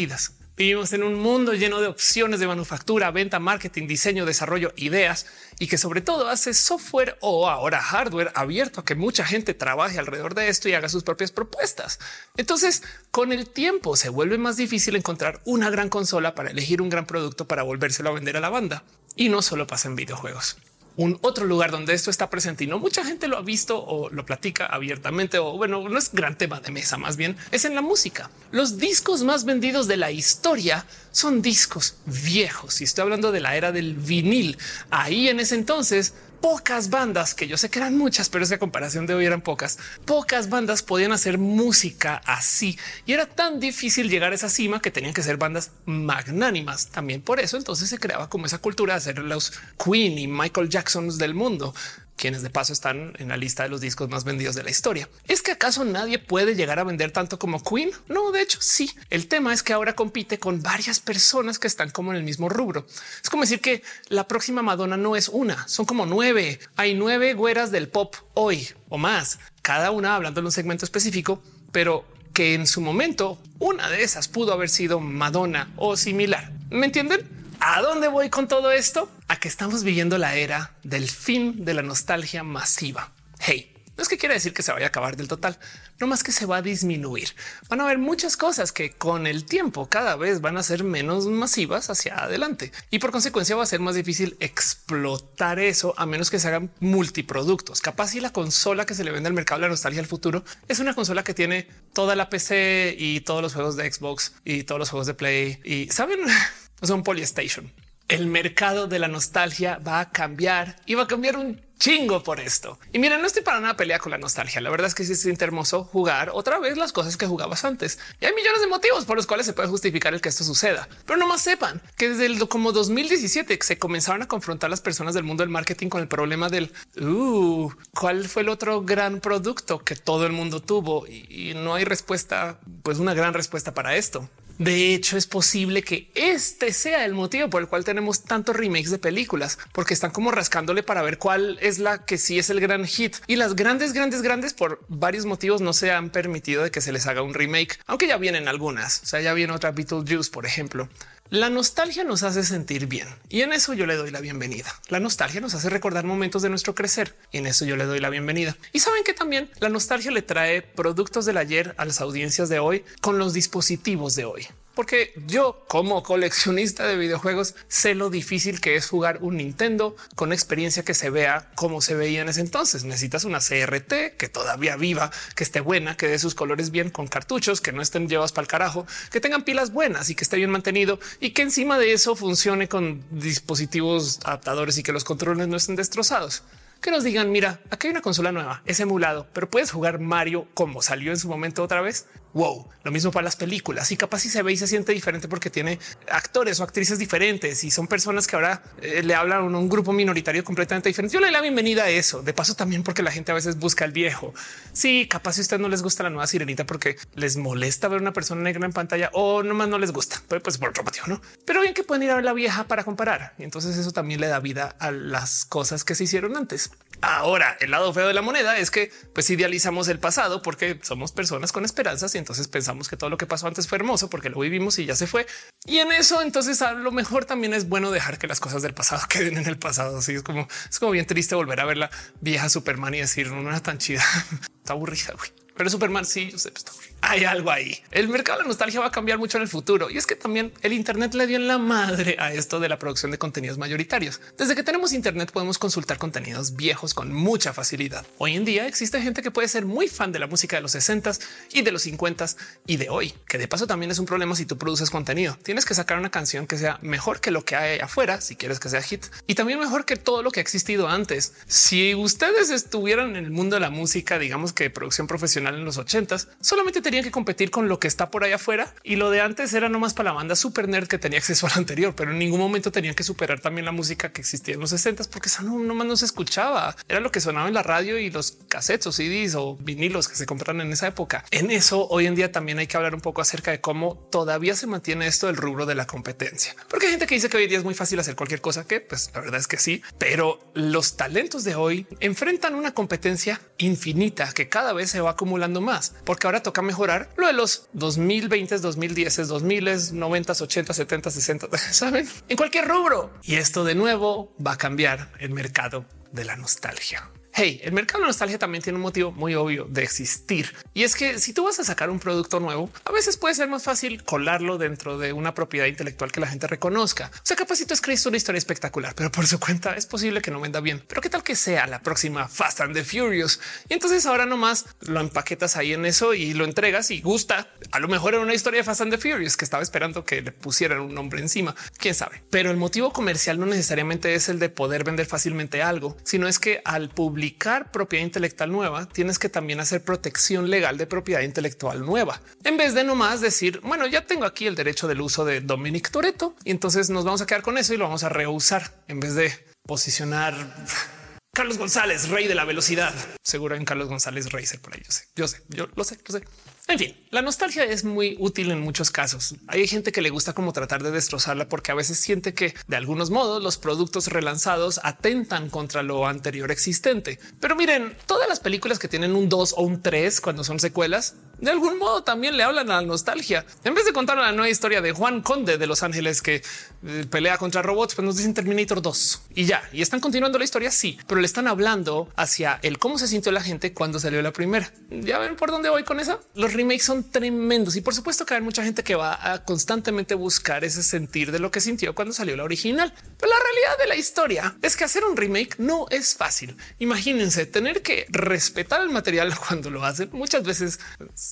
Vivimos 0.57 0.95
en 0.95 1.03
un 1.03 1.15
mundo 1.15 1.53
lleno 1.53 1.81
de 1.81 1.87
opciones 1.87 2.41
de 2.41 2.47
manufactura, 2.47 3.11
venta, 3.11 3.39
marketing, 3.39 3.87
diseño, 3.87 4.25
desarrollo, 4.25 4.73
ideas 4.77 5.27
y 5.59 5.67
que 5.67 5.77
sobre 5.77 6.01
todo 6.01 6.29
hace 6.29 6.55
software 6.55 7.19
o 7.21 7.49
ahora 7.49 7.83
hardware 7.83 8.33
abierto 8.35 8.81
a 8.81 8.85
que 8.85 8.95
mucha 8.95 9.27
gente 9.27 9.53
trabaje 9.53 9.99
alrededor 9.99 10.35
de 10.35 10.49
esto 10.49 10.71
y 10.71 10.75
haga 10.75 10.89
sus 10.89 11.03
propias 11.03 11.31
propuestas. 11.31 11.99
Entonces, 12.39 12.83
con 13.11 13.33
el 13.33 13.49
tiempo 13.49 13.97
se 13.97 14.09
vuelve 14.09 14.39
más 14.39 14.57
difícil 14.57 14.97
encontrar 14.97 15.41
una 15.45 15.69
gran 15.69 15.91
consola 15.91 16.35
para 16.35 16.51
elegir 16.51 16.81
un 16.81 16.89
gran 16.89 17.07
producto 17.07 17.47
para 17.47 17.63
volvérselo 17.63 18.09
a 18.09 18.15
vender 18.15 18.39
a 18.39 18.41
la 18.41 18.49
banda. 18.49 18.83
Y 19.15 19.29
no 19.29 19.43
solo 19.43 19.67
pasa 19.67 19.89
en 19.89 19.97
videojuegos. 19.97 20.57
Un 20.97 21.19
otro 21.21 21.45
lugar 21.45 21.71
donde 21.71 21.93
esto 21.93 22.11
está 22.11 22.31
presente 22.31 22.65
y 22.65 22.67
no 22.67 22.79
mucha 22.79 23.05
gente 23.05 23.29
lo 23.29 23.37
ha 23.37 23.43
visto 23.43 23.83
o 23.85 24.09
lo 24.11 24.25
platica 24.25 24.67
abiertamente 24.67 25.39
o 25.39 25.53
bueno, 25.53 25.89
no 25.89 25.99
es 25.99 26.11
gran 26.13 26.39
tema 26.39 26.61
de 26.61 26.71
mesa, 26.71 26.97
más 26.97 27.17
bien 27.17 27.37
es 27.51 27.65
en 27.67 27.75
la 27.75 27.83
música. 27.83 28.31
Los 28.51 28.79
discos 28.79 29.23
más 29.23 29.45
vendidos 29.45 29.89
de 29.89 29.99
la 29.99 30.11
historia 30.11 30.87
son 31.13 31.43
discos 31.43 31.97
viejos 32.07 32.81
y 32.81 32.85
estoy 32.85 33.03
hablando 33.03 33.31
de 33.31 33.41
la 33.41 33.57
era 33.57 33.73
del 33.73 33.95
vinil. 33.95 34.57
Ahí 34.91 35.29
en 35.29 35.41
ese 35.41 35.55
entonces 35.55 36.15
pocas 36.41 36.91
bandas, 36.91 37.35
que 37.35 37.49
yo 37.49 37.57
sé 37.57 37.71
que 37.71 37.79
eran 37.79 37.97
muchas, 37.97 38.29
pero 38.29 38.45
esa 38.45 38.59
comparación 38.59 39.07
de 39.07 39.15
hoy 39.15 39.27
eran 39.27 39.41
pocas, 39.41 39.79
pocas 40.05 40.49
bandas 40.49 40.83
podían 40.83 41.13
hacer 41.13 41.39
música 41.39 42.21
así 42.25 42.79
y 43.05 43.13
era 43.13 43.27
tan 43.27 43.61
difícil 43.61 44.09
llegar 44.09 44.33
a 44.33 44.35
esa 44.35 44.49
cima 44.49 44.81
que 44.81 44.91
tenían 44.91 45.15
que 45.15 45.23
ser 45.23 45.37
bandas 45.37 45.71
magnánimas. 45.85 46.89
También 46.89 47.23
por 47.23 47.41
eso 47.41 47.57
entonces 47.57 47.89
se 47.89 47.99
creaba 47.99 48.29
como 48.29 48.47
esa 48.47 48.59
cultura 48.59 48.95
de 48.95 48.99
hacer 48.99 49.19
los 49.19 49.53
Queen 49.83 50.19
y 50.19 50.27
Michael 50.27 50.69
Jacksons 50.69 51.19
del 51.19 51.35
mundo 51.35 51.75
quienes 52.17 52.43
de 52.43 52.51
paso 52.51 52.73
están 52.73 53.13
en 53.19 53.29
la 53.29 53.37
lista 53.37 53.63
de 53.63 53.69
los 53.69 53.81
discos 53.81 54.09
más 54.09 54.25
vendidos 54.25 54.55
de 54.55 54.63
la 54.63 54.71
historia. 54.71 55.09
¿Es 55.29 55.43
que 55.43 55.53
acaso 55.53 55.85
nadie 55.85 56.19
puede 56.19 56.55
llegar 56.55 56.79
a 56.79 56.85
vender 56.85 57.11
tanto 57.11 57.39
como 57.39 57.63
Queen? 57.63 57.91
No, 58.09 58.33
de 58.33 58.43
hecho 58.43 58.59
sí. 58.61 58.91
El 59.11 59.29
tema 59.29 59.53
es 59.53 59.63
que 59.63 59.73
ahora 59.73 59.95
compite 59.95 60.39
con 60.39 60.63
varias 60.63 61.01
personas 61.01 61.59
que 61.59 61.67
están 61.67 61.91
como 61.91 62.13
en 62.13 62.19
el 62.19 62.25
mismo 62.25 62.49
rubro. 62.49 62.87
Es 63.23 63.31
como 63.31 63.43
decir 63.43 63.61
que 63.61 63.83
la 64.09 64.27
próxima 64.27 64.63
Madonna 64.63 64.97
no 64.97 65.17
es 65.17 65.29
una, 65.29 65.69
son 65.69 65.87
como 65.87 66.07
nueve. 66.07 66.59
Hay 66.77 66.95
nueve 66.95 67.35
güeras 67.35 67.71
del 67.71 67.89
pop 67.89 68.17
hoy 68.35 68.69
o 68.89 68.99
más, 68.99 69.39
cada 69.63 69.91
una 69.91 70.17
hablando 70.17 70.41
en 70.41 70.47
un 70.47 70.53
segmento 70.53 70.85
específico, 70.85 71.43
pero 71.73 72.05
que 72.33 72.55
en 72.55 72.67
su 72.67 72.81
momento 72.81 73.39
una 73.59 73.89
de 73.89 74.03
esas 74.03 74.29
pudo 74.29 74.53
haber 74.53 74.69
sido 74.69 75.01
Madonna 75.01 75.73
o 75.77 75.97
similar. 75.97 76.53
¿Me 76.71 76.87
entienden? 76.87 77.46
¿A 77.61 77.81
dónde 77.83 78.09
voy 78.09 78.31
con 78.31 78.49
todo 78.49 78.71
esto? 78.71 79.11
A 79.29 79.37
que 79.37 79.49
estamos 79.49 79.83
viviendo 79.83 80.19
la 80.19 80.35
era 80.35 80.73
del 80.83 81.09
fin 81.09 81.65
de 81.65 81.75
la 81.75 81.83
nostalgia 81.83 82.43
masiva. 82.43 83.13
Hey, 83.39 83.73
no 83.97 84.03
es 84.03 84.09
que 84.09 84.19
quiera 84.19 84.35
decir 84.35 84.53
que 84.53 84.63
se 84.63 84.73
vaya 84.73 84.87
a 84.87 84.89
acabar 84.89 85.17
del 85.17 85.27
total, 85.27 85.59
no 85.99 86.07
más 86.07 86.23
que 86.23 86.31
se 86.31 86.45
va 86.45 86.59
a 86.59 86.63
disminuir. 86.63 87.31
Van 87.71 87.81
a 87.81 87.85
haber 87.85 87.97
muchas 87.97 88.37
cosas 88.37 88.71
que 88.71 88.93
con 88.93 89.27
el 89.27 89.47
tiempo 89.47 89.89
cada 89.89 90.17
vez 90.17 90.43
van 90.43 90.59
a 90.59 90.63
ser 90.63 90.85
menos 90.85 91.27
masivas 91.27 91.89
hacia 91.89 92.23
adelante 92.23 92.73
y 92.91 92.99
por 92.99 93.11
consecuencia 93.11 93.57
va 93.57 93.63
a 93.63 93.67
ser 93.67 93.81
más 93.81 93.95
difícil 93.95 94.37
explotar 94.41 95.59
eso 95.59 95.95
a 95.97 96.05
menos 96.05 96.31
que 96.31 96.39
se 96.39 96.49
hagan 96.49 96.71
multiproductos. 96.81 97.81
Capaz 97.81 98.15
y 98.15 98.21
la 98.21 98.33
consola 98.33 98.85
que 98.85 98.95
se 98.95 99.03
le 99.03 99.13
vende 99.13 99.29
al 99.29 99.35
mercado 99.35 99.61
de 99.61 99.67
la 99.67 99.71
nostalgia 99.71 100.01
al 100.01 100.07
futuro 100.07 100.45
es 100.69 100.79
una 100.79 100.95
consola 100.95 101.25
que 101.25 101.33
tiene 101.33 101.67
toda 101.95 102.17
la 102.17 102.29
PC 102.29 102.97
y 102.99 103.21
todos 103.21 103.41
los 103.41 103.55
juegos 103.55 103.77
de 103.77 103.91
Xbox 103.91 104.35
y 104.45 104.65
todos 104.65 104.79
los 104.79 104.91
juegos 104.91 105.07
de 105.07 105.15
Play 105.15 105.61
y 105.65 105.89
saben 105.91 106.21
o 106.81 106.87
sea, 106.87 106.97
un 106.97 107.03
Polystation. 107.03 107.73
El 108.09 108.27
mercado 108.27 108.87
de 108.87 108.99
la 109.01 109.09
nostalgia 109.09 109.79
va 109.79 110.01
a 110.01 110.11
cambiar 110.11 110.77
y 110.87 110.95
va 110.95 111.05
a 111.05 111.07
cambiar 111.09 111.37
un 111.37 111.61
chingo 111.79 112.23
por 112.23 112.41
esto. 112.41 112.79
Y 112.93 112.99
mira, 112.99 113.19
no 113.19 113.27
estoy 113.27 113.43
para 113.43 113.61
nada 113.61 113.77
pelea 113.77 113.99
con 113.99 114.13
la 114.13 114.19
nostalgia. 114.19 114.61
La 114.61 114.71
verdad 114.71 114.87
es 114.87 114.95
que 114.95 115.05
sí 115.05 115.13
es 115.13 115.43
hermoso 115.43 115.85
jugar 115.85 116.31
otra 116.33 116.59
vez 116.59 116.77
las 116.77 116.93
cosas 116.93 117.17
que 117.17 117.27
jugabas 117.27 117.65
antes. 117.65 117.99
Y 118.21 118.27
hay 118.27 118.35
millones 118.35 118.61
de 118.61 118.67
motivos 118.67 119.05
por 119.05 119.17
los 119.17 119.27
cuales 119.27 119.47
se 119.47 119.53
puede 119.53 119.69
justificar 119.69 120.15
el 120.15 120.21
que 120.21 120.29
esto 120.29 120.45
suceda. 120.45 120.89
Pero 121.05 121.19
no 121.19 121.27
más 121.27 121.43
sepan 121.43 121.83
que 121.97 122.11
desde 122.11 122.27
el 122.27 122.49
como 122.49 122.73
2017 122.73 123.59
se 123.61 123.79
comenzaron 123.79 124.23
a 124.23 124.29
confrontar 124.29 124.71
las 124.71 124.81
personas 124.81 125.15
del 125.15 125.25
mundo 125.25 125.43
del 125.43 125.51
marketing 125.51 125.89
con 125.89 126.01
el 126.01 126.09
problema 126.09 126.49
del 126.49 126.73
uh, 127.01 127.71
cuál 127.93 128.29
fue 128.29 128.43
el 128.43 128.49
otro 128.49 128.83
gran 128.83 129.21
producto 129.21 129.79
que 129.81 129.97
todo 129.97 130.27
el 130.27 130.33
mundo 130.33 130.63
tuvo 130.63 131.07
y 131.07 131.53
no 131.55 131.75
hay 131.75 131.85
respuesta, 131.85 132.59
pues 132.83 132.99
una 132.99 133.15
gran 133.15 133.35
respuesta 133.35 133.75
para 133.75 133.97
esto. 133.97 134.29
De 134.59 134.95
hecho, 134.95 135.17
es 135.17 135.27
posible 135.27 135.83
que 135.83 136.11
este 136.15 136.73
sea 136.73 137.05
el 137.05 137.15
motivo 137.15 137.51
por 137.51 137.63
el 137.63 137.69
cual 137.69 137.85
tenemos 137.85 138.23
tantos 138.23 138.57
remakes 138.57 138.91
de 138.91 138.99
películas, 138.99 139.59
porque 139.73 139.95
están 139.95 140.11
como 140.11 140.31
rascándole 140.31 140.83
para 140.83 141.03
ver 141.03 141.19
cuál 141.19 141.59
es 141.61 141.79
la 141.79 142.05
que 142.05 142.19
sí 142.19 142.39
es 142.39 142.51
el 142.51 142.61
gran 142.61 142.87
hit. 142.87 143.17
Y 143.27 143.37
las 143.37 143.55
grandes, 143.55 143.93
grandes, 143.93 144.23
grandes, 144.23 144.55
por 144.55 144.85
varios 144.89 145.27
motivos 145.27 145.61
no 145.61 145.73
se 145.73 145.93
han 145.93 146.11
permitido 146.11 146.63
de 146.63 146.71
que 146.71 146.81
se 146.81 146.93
les 146.93 147.07
haga 147.07 147.23
un 147.23 147.35
remake, 147.35 147.79
aunque 147.87 148.07
ya 148.07 148.17
vienen 148.17 148.49
algunas. 148.49 149.03
O 149.03 149.07
sea, 149.07 149.21
ya 149.21 149.35
viene 149.35 149.53
otra 149.53 149.73
Beetlejuice, 149.73 150.31
por 150.31 150.47
ejemplo. 150.47 150.89
La 151.31 151.51
nostalgia 151.51 152.05
nos 152.05 152.23
hace 152.23 152.45
sentir 152.45 152.87
bien 152.87 153.09
y 153.29 153.41
en 153.41 153.53
eso 153.53 153.75
yo 153.75 153.87
le 153.87 153.97
doy 153.97 154.13
la 154.13 154.21
bienvenida. 154.21 154.73
La 154.89 155.01
nostalgia 155.01 155.41
nos 155.41 155.55
hace 155.55 155.69
recordar 155.69 156.05
momentos 156.05 156.43
de 156.43 156.51
nuestro 156.51 156.77
crecer 156.77 157.17
y 157.33 157.39
en 157.39 157.47
eso 157.47 157.65
yo 157.65 157.77
le 157.77 157.85
doy 157.85 157.99
la 157.99 158.11
bienvenida. 158.11 158.57
Y 158.73 158.79
saben 158.79 159.03
que 159.03 159.13
también 159.13 159.51
la 159.59 159.69
nostalgia 159.69 160.13
le 160.13 160.23
trae 160.23 160.63
productos 160.63 161.25
del 161.25 161.39
ayer 161.39 161.75
a 161.79 161.85
las 161.85 162.01
audiencias 162.01 162.49
de 162.49 162.61
hoy 162.61 162.85
con 163.01 163.19
los 163.19 163.33
dispositivos 163.33 164.15
de 164.15 164.25
hoy 164.25 164.47
porque 164.77 165.15
yo 165.27 165.65
como 165.67 166.03
coleccionista 166.03 166.87
de 166.87 166.97
videojuegos 166.97 167.57
sé 167.67 167.95
lo 167.95 168.11
difícil 168.11 168.61
que 168.61 168.77
es 168.77 168.89
jugar 168.89 169.19
un 169.23 169.39
Nintendo 169.39 169.97
con 170.15 170.33
experiencia 170.33 170.85
que 170.85 170.95
se 170.95 171.09
vea 171.09 171.51
como 171.55 171.81
se 171.81 171.95
veía 171.95 172.21
en 172.21 172.29
ese 172.29 172.43
entonces. 172.43 172.85
Necesitas 172.85 173.25
una 173.25 173.41
CRT 173.41 174.17
que 174.19 174.29
todavía 174.29 174.77
viva, 174.77 175.11
que 175.35 175.45
esté 175.45 175.61
buena, 175.61 175.97
que 175.97 176.09
dé 176.09 176.19
sus 176.19 176.35
colores 176.35 176.71
bien 176.71 176.91
con 176.91 177.09
cartuchos, 177.09 177.63
que 177.63 177.73
no 177.73 177.81
estén 177.81 178.07
llevados 178.07 178.33
para 178.33 178.43
el 178.43 178.49
carajo, 178.49 178.87
que 179.11 179.21
tengan 179.21 179.45
pilas 179.45 179.73
buenas 179.73 180.11
y 180.11 180.15
que 180.15 180.25
esté 180.25 180.37
bien 180.37 180.51
mantenido 180.51 181.01
y 181.21 181.31
que 181.31 181.43
encima 181.43 181.79
de 181.79 181.95
eso 181.95 182.15
funcione 182.15 182.69
con 182.69 183.03
dispositivos 183.11 184.21
adaptadores 184.25 184.77
y 184.77 184.83
que 184.83 184.93
los 184.93 185.05
controles 185.05 185.49
no 185.49 185.57
estén 185.57 185.77
destrozados 185.77 186.43
que 186.81 186.91
nos 186.91 187.05
digan, 187.05 187.33
mira, 187.33 187.61
aquí 187.71 187.89
hay 187.89 187.93
una 187.93 188.03
consola 188.03 188.33
nueva, 188.33 188.63
es 188.65 188.79
emulado, 188.81 189.27
pero 189.33 189.51
puedes 189.51 189.71
jugar 189.71 189.99
Mario 189.99 190.47
como 190.55 190.83
salió 190.83 191.11
en 191.11 191.19
su 191.19 191.29
momento 191.29 191.63
otra 191.63 191.81
vez. 191.81 192.07
Wow, 192.37 192.69
lo 192.83 192.93
mismo 192.93 193.11
para 193.11 193.25
las 193.25 193.35
películas 193.35 193.91
y 193.93 193.97
capaz 193.97 194.19
si 194.19 194.29
se 194.29 194.43
ve 194.43 194.53
y 194.53 194.59
se 194.59 194.67
siente 194.67 194.93
diferente 194.93 195.27
porque 195.27 195.49
tiene 195.49 195.79
actores 196.11 196.61
o 196.61 196.65
actrices 196.65 196.99
diferentes 196.99 197.65
y 197.65 197.71
son 197.71 197.87
personas 197.87 198.27
que 198.27 198.37
ahora 198.37 198.63
eh, 198.83 199.03
le 199.03 199.15
hablan 199.15 199.39
a 199.39 199.59
un 199.59 199.71
grupo 199.71 199.91
minoritario 199.95 200.45
completamente 200.45 200.91
diferente. 200.91 201.15
Yo 201.15 201.21
le 201.21 201.29
doy 201.29 201.33
la 201.33 201.41
bienvenida 201.41 201.85
a 201.85 201.89
eso. 201.89 202.21
De 202.21 202.35
paso, 202.35 202.55
también 202.55 202.83
porque 202.83 203.03
la 203.03 203.11
gente 203.11 203.33
a 203.33 203.35
veces 203.35 203.59
busca 203.59 203.87
el 203.87 203.93
viejo. 203.93 204.35
Sí, 204.75 205.09
capaz 205.09 205.33
si 205.33 205.41
a 205.41 205.45
usted 205.45 205.59
no 205.59 205.71
les 205.71 205.81
gusta 205.81 206.03
la 206.03 206.11
nueva 206.11 206.27
sirenita 206.27 206.67
porque 206.67 206.97
les 207.15 207.39
molesta 207.39 207.89
ver 207.89 208.03
una 208.03 208.13
persona 208.13 208.43
negra 208.43 208.67
en 208.67 208.73
pantalla 208.75 209.09
o 209.15 209.43
nomás 209.43 209.69
no 209.69 209.79
les 209.79 209.93
gusta, 209.93 210.21
pues, 210.29 210.43
pues 210.43 210.59
por 210.59 210.69
otro 210.69 210.85
motivo, 210.85 211.07
no? 211.07 211.23
Pero 211.47 211.63
bien 211.63 211.73
que 211.73 211.85
pueden 211.85 212.03
ir 212.03 212.11
a 212.11 212.17
ver 212.17 212.25
la 212.25 212.35
vieja 212.35 212.65
para 212.65 212.85
comparar. 212.85 213.33
Y 213.39 213.45
entonces 213.45 213.79
eso 213.79 213.93
también 213.93 214.21
le 214.21 214.27
da 214.27 214.41
vida 214.41 214.77
a 214.79 214.91
las 214.91 215.47
cosas 215.47 215.85
que 215.85 215.95
se 215.95 216.05
hicieron 216.05 216.37
antes. 216.37 216.71
Ahora, 217.03 217.57
el 217.61 217.71
lado 217.71 217.93
feo 217.93 218.07
de 218.07 218.15
la 218.15 218.23
moneda 218.23 218.59
es 218.59 218.71
que 218.71 218.91
pues 219.15 219.29
idealizamos 219.31 219.89
el 219.89 219.99
pasado 219.99 220.43
porque 220.43 220.79
somos 220.83 221.13
personas 221.13 221.53
con 221.53 221.65
esperanzas 221.65 222.15
y 222.15 222.19
entonces 222.27 222.49
pensamos 222.49 222.89
que 222.89 222.97
todo 222.97 223.09
lo 223.09 223.19
que 223.19 223.27
pasó 223.27 223.47
antes 223.47 223.69
fue 223.69 223.79
hermoso 223.79 224.11
porque 224.11 224.31
lo 224.31 224.41
vivimos 224.41 224.81
y 224.81 224.85
ya 224.85 224.97
se 224.97 225.07
fue. 225.07 225.29
Y 225.65 225.79
en 225.79 225.93
eso 225.93 226.23
entonces 226.23 226.61
a 226.61 226.73
lo 226.73 226.91
mejor 226.91 227.25
también 227.25 227.55
es 227.55 227.69
bueno 227.69 227.93
dejar 227.93 228.19
que 228.19 228.27
las 228.27 228.41
cosas 228.41 228.63
del 228.63 228.75
pasado 228.75 229.03
queden 229.09 229.37
en 229.37 229.47
el 229.47 229.61
pasado. 229.61 229.99
Así 229.99 230.15
es 230.15 230.25
como 230.25 230.49
es 230.69 230.81
como 230.81 230.91
bien 230.91 231.07
triste 231.07 231.37
volver 231.37 231.61
a 231.61 231.65
ver 231.65 231.77
la 231.77 231.91
vieja 232.21 232.49
Superman 232.49 232.95
y 232.95 232.99
decir 232.99 233.31
no 233.31 233.49
era 233.49 233.61
tan 233.61 233.79
chida. 233.79 234.03
Está 234.59 234.73
aburrida. 234.73 235.15
Pero 235.57 235.71
Superman 235.71 236.05
sí, 236.05 236.31
yo 236.31 236.39
sé, 236.39 236.51
pues, 236.51 236.65
hay 237.01 237.25
algo 237.25 237.51
ahí. 237.51 237.83
El 237.91 238.09
mercado 238.09 238.39
de 238.39 238.45
la 238.45 238.49
nostalgia 238.49 238.81
va 238.81 238.87
a 238.87 238.91
cambiar 238.91 239.19
mucho 239.19 239.39
en 239.39 239.43
el 239.43 239.49
futuro. 239.49 239.91
Y 239.91 239.97
es 239.97 240.07
que 240.07 240.17
también 240.17 240.53
el 240.63 240.73
Internet 240.73 241.15
le 241.15 241.27
dio 241.27 241.37
en 241.37 241.47
la 241.47 241.59
madre 241.59 242.17
a 242.19 242.33
esto 242.33 242.61
de 242.61 242.69
la 242.69 242.79
producción 242.79 243.11
de 243.11 243.19
contenidos 243.19 243.59
mayoritarios. 243.59 244.21
Desde 244.37 244.55
que 244.55 244.63
tenemos 244.63 244.93
Internet 244.93 245.31
podemos 245.33 245.59
consultar 245.59 245.99
contenidos 245.99 246.57
viejos 246.57 246.95
con 246.95 247.13
mucha 247.13 247.53
facilidad. 247.53 248.07
Hoy 248.19 248.35
en 248.35 248.45
día 248.45 248.67
existe 248.67 249.01
gente 249.01 249.23
que 249.23 249.31
puede 249.31 249.49
ser 249.49 249.67
muy 249.67 249.89
fan 249.89 250.13
de 250.13 250.19
la 250.19 250.27
música 250.27 250.57
de 250.57 250.63
los 250.63 250.73
60 250.73 251.13
y 251.53 251.63
de 251.63 251.73
los 251.73 251.83
50 251.83 252.27
y 252.67 252.77
de 252.77 252.89
hoy, 252.89 253.15
que 253.29 253.39
de 253.39 253.47
paso 253.49 253.67
también 253.67 253.91
es 253.91 253.99
un 253.99 254.07
problema 254.07 254.35
si 254.35 254.47
tú 254.47 254.57
produces 254.59 254.91
contenido. 254.91 255.39
Tienes 255.43 255.65
que 255.65 255.75
sacar 255.75 255.99
una 255.99 256.11
canción 256.11 256.47
que 256.47 256.59
sea 256.59 256.79
mejor 256.83 257.21
que 257.21 257.31
lo 257.31 257.45
que 257.45 257.57
hay 257.57 257.79
afuera 257.79 258.21
si 258.21 258.37
quieres 258.37 258.59
que 258.59 258.69
sea 258.69 258.83
hit 258.83 259.05
y 259.27 259.35
también 259.35 259.61
mejor 259.61 259.85
que 259.85 259.97
todo 259.97 260.23
lo 260.23 260.31
que 260.31 260.41
ha 260.41 260.43
existido 260.43 260.89
antes. 260.89 261.35
Si 261.47 261.95
ustedes 261.95 262.51
estuvieran 262.51 263.11
en 263.17 263.25
el 263.25 263.31
mundo 263.31 263.57
de 263.57 263.61
la 263.61 263.71
música, 263.71 264.19
digamos 264.19 264.53
que 264.53 264.71
producción 264.71 265.07
profesional 265.07 265.46
en 265.55 265.65
los 265.65 265.79
80 265.79 266.17
solamente 266.41 266.81
tenían 266.81 267.05
que 267.05 267.11
competir 267.11 267.51
con 267.51 267.69
lo 267.69 267.79
que 267.79 267.89
está 267.89 268.11
por 268.11 268.25
ahí 268.25 268.33
afuera 268.33 268.75
y 268.83 268.97
lo 268.97 269.11
de 269.11 269.21
antes 269.21 269.53
era 269.55 269.69
nomás 269.69 269.95
para 269.95 270.11
la 270.11 270.17
banda 270.17 270.37
super 270.37 270.69
nerd 270.69 270.89
que 270.89 270.99
tenía 270.99 271.19
acceso 271.19 271.47
al 271.47 271.53
anterior, 271.57 271.95
pero 271.97 272.11
en 272.11 272.19
ningún 272.19 272.41
momento 272.41 272.73
tenían 272.73 272.95
que 272.95 273.03
superar 273.03 273.41
también 273.41 273.65
la 273.65 273.73
música 273.73 274.13
que 274.13 274.21
existía 274.21 274.55
en 274.55 274.61
los 274.61 274.71
60 274.71 275.05
porque 275.11 275.29
esa 275.29 275.43
no, 275.43 275.59
nomás 275.59 275.87
no 275.87 275.97
se 275.97 276.05
escuchaba. 276.05 276.77
Era 276.89 277.01
lo 277.01 277.11
que 277.11 277.21
sonaba 277.21 277.49
en 277.49 277.55
la 277.55 277.63
radio 277.63 277.99
y 277.99 278.11
los 278.11 278.39
cassettes 278.49 278.87
o 278.87 278.93
CDs 278.93 279.35
o 279.35 279.57
vinilos 279.57 280.09
que 280.09 280.17
se 280.17 280.27
compran 280.27 280.61
en 280.61 280.73
esa 280.73 280.87
época. 280.87 281.25
En 281.31 281.51
eso 281.51 281.87
hoy 281.89 282.07
en 282.07 282.15
día 282.15 282.33
también 282.33 282.59
hay 282.59 282.67
que 282.67 282.77
hablar 282.77 282.95
un 282.95 283.01
poco 283.01 283.21
acerca 283.21 283.51
de 283.51 283.61
cómo 283.61 284.09
todavía 284.11 284.55
se 284.57 284.67
mantiene 284.67 285.07
esto 285.07 285.27
del 285.27 285.37
rubro 285.37 285.67
de 285.67 285.75
la 285.75 285.87
competencia, 285.87 286.55
porque 286.69 286.87
hay 286.87 286.93
gente 286.93 287.07
que 287.07 287.15
dice 287.15 287.29
que 287.29 287.37
hoy 287.37 287.47
día 287.47 287.59
es 287.59 287.65
muy 287.65 287.75
fácil 287.75 287.99
hacer 287.99 288.17
cualquier 288.17 288.41
cosa 288.41 288.67
que 288.67 288.81
pues 288.81 289.11
la 289.15 289.21
verdad 289.21 289.41
es 289.41 289.47
que 289.47 289.59
sí, 289.59 289.83
pero 289.99 290.41
los 290.55 290.97
talentos 290.97 291.45
de 291.45 291.55
hoy 291.55 291.87
enfrentan 292.01 292.55
una 292.55 292.75
competencia 292.75 293.41
infinita 293.59 294.33
que 294.33 294.49
cada 294.49 294.73
vez 294.73 294.91
se 294.91 295.01
va 295.01 295.11
acumulando 295.11 295.36
más, 295.61 295.95
porque 296.05 296.27
ahora 296.27 296.43
toca 296.43 296.63
mejorar 296.63 297.11
lo 297.17 297.27
de 297.27 297.33
los 297.33 297.69
2020, 297.73 298.59
2010, 298.59 299.29
2000, 299.29 299.99
90, 299.99 300.33
80, 300.33 300.73
70, 300.73 301.11
60, 301.11 301.59
saben, 301.73 302.09
en 302.29 302.37
cualquier 302.37 302.67
rubro. 302.67 303.13
Y 303.23 303.37
esto 303.37 303.65
de 303.65 303.75
nuevo 303.75 304.35
va 304.45 304.53
a 304.53 304.59
cambiar 304.59 305.13
el 305.19 305.31
mercado 305.31 305.85
de 306.13 306.25
la 306.25 306.37
nostalgia. 306.37 307.11
Hey, 307.39 307.61
el 307.65 307.73
mercado 307.73 308.01
de 308.01 308.07
nostalgia 308.07 308.39
también 308.39 308.65
tiene 308.65 308.79
un 308.79 308.83
motivo 308.83 309.13
muy 309.13 309.35
obvio 309.35 309.67
de 309.69 309.83
existir. 309.83 310.55
Y 310.73 310.85
es 310.85 310.95
que 310.95 311.19
si 311.19 311.35
tú 311.35 311.45
vas 311.45 311.59
a 311.59 311.65
sacar 311.65 311.91
un 311.91 311.99
producto 311.99 312.41
nuevo, 312.41 312.71
a 312.83 312.93
veces 312.93 313.19
puede 313.19 313.35
ser 313.35 313.47
más 313.47 313.63
fácil 313.63 314.03
colarlo 314.05 314.57
dentro 314.57 314.97
de 314.97 315.13
una 315.13 315.35
propiedad 315.35 315.67
intelectual 315.67 316.11
que 316.11 316.21
la 316.21 316.29
gente 316.29 316.47
reconozca. 316.47 317.11
O 317.15 317.21
sea, 317.25 317.37
capaz 317.37 317.57
si 317.57 317.67
tú 317.67 317.75
escribes 317.75 318.07
una 318.07 318.17
historia 318.17 318.39
espectacular, 318.39 318.95
pero 318.95 319.13
por 319.13 319.27
su 319.27 319.39
cuenta 319.39 319.75
es 319.75 319.85
posible 319.85 320.23
que 320.23 320.31
no 320.31 320.41
venda 320.41 320.61
bien. 320.61 320.83
Pero 320.89 321.03
qué 321.03 321.11
tal 321.11 321.23
que 321.23 321.37
sea 321.37 321.67
la 321.67 321.83
próxima 321.83 322.27
Fast 322.27 322.63
and 322.63 322.73
the 322.73 322.83
Furious? 322.83 323.39
Y 323.69 323.75
entonces 323.75 324.07
ahora 324.07 324.25
nomás 324.25 324.65
lo 324.81 324.99
empaquetas 325.01 325.59
ahí 325.59 325.75
en 325.75 325.85
eso 325.85 326.15
y 326.15 326.33
lo 326.33 326.47
entregas 326.47 326.91
y 326.91 327.03
gusta. 327.03 327.51
A 327.71 327.81
lo 327.81 327.89
mejor 327.89 328.15
era 328.15 328.23
una 328.23 328.33
historia 328.33 328.61
de 328.61 328.65
Fast 328.65 328.81
and 328.81 328.93
the 328.93 328.97
Furious 328.97 329.37
que 329.37 329.45
estaba 329.45 329.63
esperando 329.63 330.07
que 330.07 330.23
le 330.23 330.33
pusieran 330.33 330.81
un 330.81 330.95
nombre 330.95 331.21
encima. 331.21 331.55
Quién 331.77 331.95
sabe, 331.95 332.23
pero 332.31 332.51
el 332.51 332.57
motivo 332.57 332.95
comercial 332.95 333.39
no 333.39 333.45
necesariamente 333.45 334.15
es 334.15 334.31
el 334.31 334.39
de 334.39 334.49
poder 334.49 334.85
vender 334.85 335.05
fácilmente 335.05 335.63
algo, 335.63 335.99
sino 336.03 336.29
es 336.29 336.39
que 336.39 336.63
al 336.65 336.89
publicar 336.89 337.26
propiedad 337.73 338.05
intelectual 338.05 338.53
nueva, 338.53 338.87
tienes 338.87 339.19
que 339.19 339.29
también 339.29 339.61
hacer 339.61 339.83
protección 339.83 340.51
legal 340.51 340.79
de 340.79 340.87
propiedad 340.87 341.23
intelectual 341.23 341.85
nueva. 341.85 342.21
En 342.45 342.57
vez 342.57 342.75
de 342.75 342.85
nomás 342.85 343.21
decir, 343.21 343.61
bueno, 343.63 343.87
ya 343.87 344.07
tengo 344.07 344.25
aquí 344.25 344.47
el 344.47 344.55
derecho 344.55 344.89
del 344.89 345.01
uso 345.01 345.25
de 345.25 345.41
Dominic 345.41 345.91
Toretto 345.91 346.35
y 346.45 346.51
entonces 346.51 346.91
nos 346.91 347.05
vamos 347.05 347.21
a 347.21 347.27
quedar 347.27 347.43
con 347.43 347.59
eso 347.59 347.75
y 347.75 347.77
lo 347.77 347.85
vamos 347.85 348.05
a 348.05 348.09
reusar 348.09 348.73
en 348.89 349.01
vez 349.01 349.15
de 349.15 349.33
posicionar 349.67 350.35
Carlos 351.35 351.59
González, 351.59 352.09
rey 352.09 352.27
de 352.27 352.35
la 352.35 352.45
velocidad. 352.45 352.95
Seguro 353.23 353.57
en 353.57 353.65
Carlos 353.65 353.89
González 353.89 354.33
Racer 354.33 354.61
por 354.61 354.75
ahí. 354.75 354.83
Yo 354.85 354.93
sé, 354.93 355.05
yo 355.15 355.29
sé, 355.29 355.43
yo 355.49 355.69
lo 355.75 355.85
sé, 355.85 355.99
lo 356.07 356.19
sé. 356.19 356.25
En 356.69 356.79
fin, 356.81 356.97
la 357.11 357.23
nostalgia 357.23 357.65
es 357.65 357.85
muy 357.85 358.17
útil 358.19 358.51
en 358.51 358.61
muchos 358.61 358.91
casos. 358.91 359.37
Hay 359.47 359.69
gente 359.69 359.93
que 359.93 360.03
le 360.03 360.11
gusta 360.11 360.33
como 360.33 360.53
tratar 360.53 360.83
de 360.83 360.91
destrozarla 360.91 361.49
porque 361.49 361.71
a 361.71 361.77
veces 361.77 362.01
siente 362.01 362.35
que 362.35 362.55
de 362.67 362.77
algunos 362.77 363.11
modos 363.11 363.43
los 363.43 363.57
productos 363.57 364.09
relanzados 364.09 364.81
atentan 364.83 365.49
contra 365.49 365.85
lo 365.85 366.09
anterior 366.09 366.51
existente. 366.51 367.21
Pero 367.39 367.55
miren, 367.55 367.97
todas 368.07 368.29
las 368.29 368.41
películas 368.41 368.81
que 368.81 368.89
tienen 368.89 369.15
un 369.15 369.29
2 369.29 369.55
o 369.57 369.63
un 369.63 369.81
3 369.81 370.21
cuando 370.21 370.43
son 370.43 370.59
secuelas, 370.59 371.15
de 371.39 371.51
algún 371.51 371.79
modo 371.79 372.03
también 372.03 372.37
le 372.37 372.43
hablan 372.43 372.71
a 372.71 372.81
la 372.81 372.87
nostalgia. 372.87 373.47
En 373.63 373.75
vez 373.75 373.85
de 373.85 373.93
contar 373.93 374.17
una 374.19 374.33
nueva 374.33 374.49
historia 374.49 374.81
de 374.81 374.93
Juan 374.93 375.23
Conde 375.23 375.59
de 375.59 375.67
Los 375.67 375.83
Ángeles 375.83 376.21
que 376.21 376.43
eh, 376.85 377.07
pelea 377.09 377.39
contra 377.39 377.63
robots, 377.63 377.95
pues 377.95 378.05
nos 378.05 378.17
dicen 378.17 378.35
Terminator 378.35 378.83
2 378.83 379.23
y 379.35 379.45
ya, 379.45 379.63
y 379.73 379.83
están 379.83 380.01
continuando 380.01 380.39
la 380.39 380.45
historia, 380.45 380.71
sí, 380.71 380.99
pero 381.07 381.21
le 381.21 381.27
están 381.27 381.47
hablando 381.47 382.09
hacia 382.17 382.59
el 382.63 382.79
cómo 382.79 382.99
se 382.99 383.07
sintió 383.07 383.31
la 383.33 383.43
gente 383.43 383.73
cuando 383.73 384.01
salió 384.01 384.21
la 384.23 384.33
primera. 384.33 384.73
¿Ya 384.91 385.19
ven 385.19 385.37
por 385.37 385.51
dónde 385.51 385.69
voy 385.69 385.85
con? 385.85 385.97
Los 386.35 386.53
remakes 386.57 386.85
son 386.85 387.05
tremendos 387.11 387.77
y 387.77 387.81
por 387.81 387.95
supuesto 387.95 388.27
que 388.27 388.35
hay 388.35 388.41
mucha 388.41 388.65
gente 388.65 388.83
que 388.83 388.95
va 388.95 389.33
a 389.33 389.45
constantemente 389.45 390.15
buscar 390.15 390.65
ese 390.65 390.83
sentir 390.83 391.31
de 391.31 391.39
lo 391.39 391.51
que 391.51 391.61
sintió 391.61 391.95
cuando 391.95 392.15
salió 392.15 392.37
la 392.37 392.45
original. 392.45 392.93
Pero 393.19 393.31
la 393.31 393.39
realidad 393.39 393.79
de 393.79 393.89
la 393.89 393.97
historia 393.97 394.57
es 394.63 394.77
que 394.77 394.85
hacer 394.85 395.05
un 395.05 395.17
remake 395.17 395.57
no 395.59 395.87
es 395.91 396.15
fácil. 396.15 396.57
Imagínense 396.79 397.47
tener 397.47 397.83
que 397.83 398.07
respetar 398.09 398.81
el 398.83 398.91
material 398.91 399.37
cuando 399.49 399.71
lo 399.71 399.85
hacen. 399.85 400.11
Muchas 400.13 400.43
veces 400.45 400.81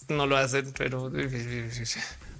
no 0.09 0.26
lo 0.26 0.37
hacen, 0.37 0.73
pero 0.76 1.11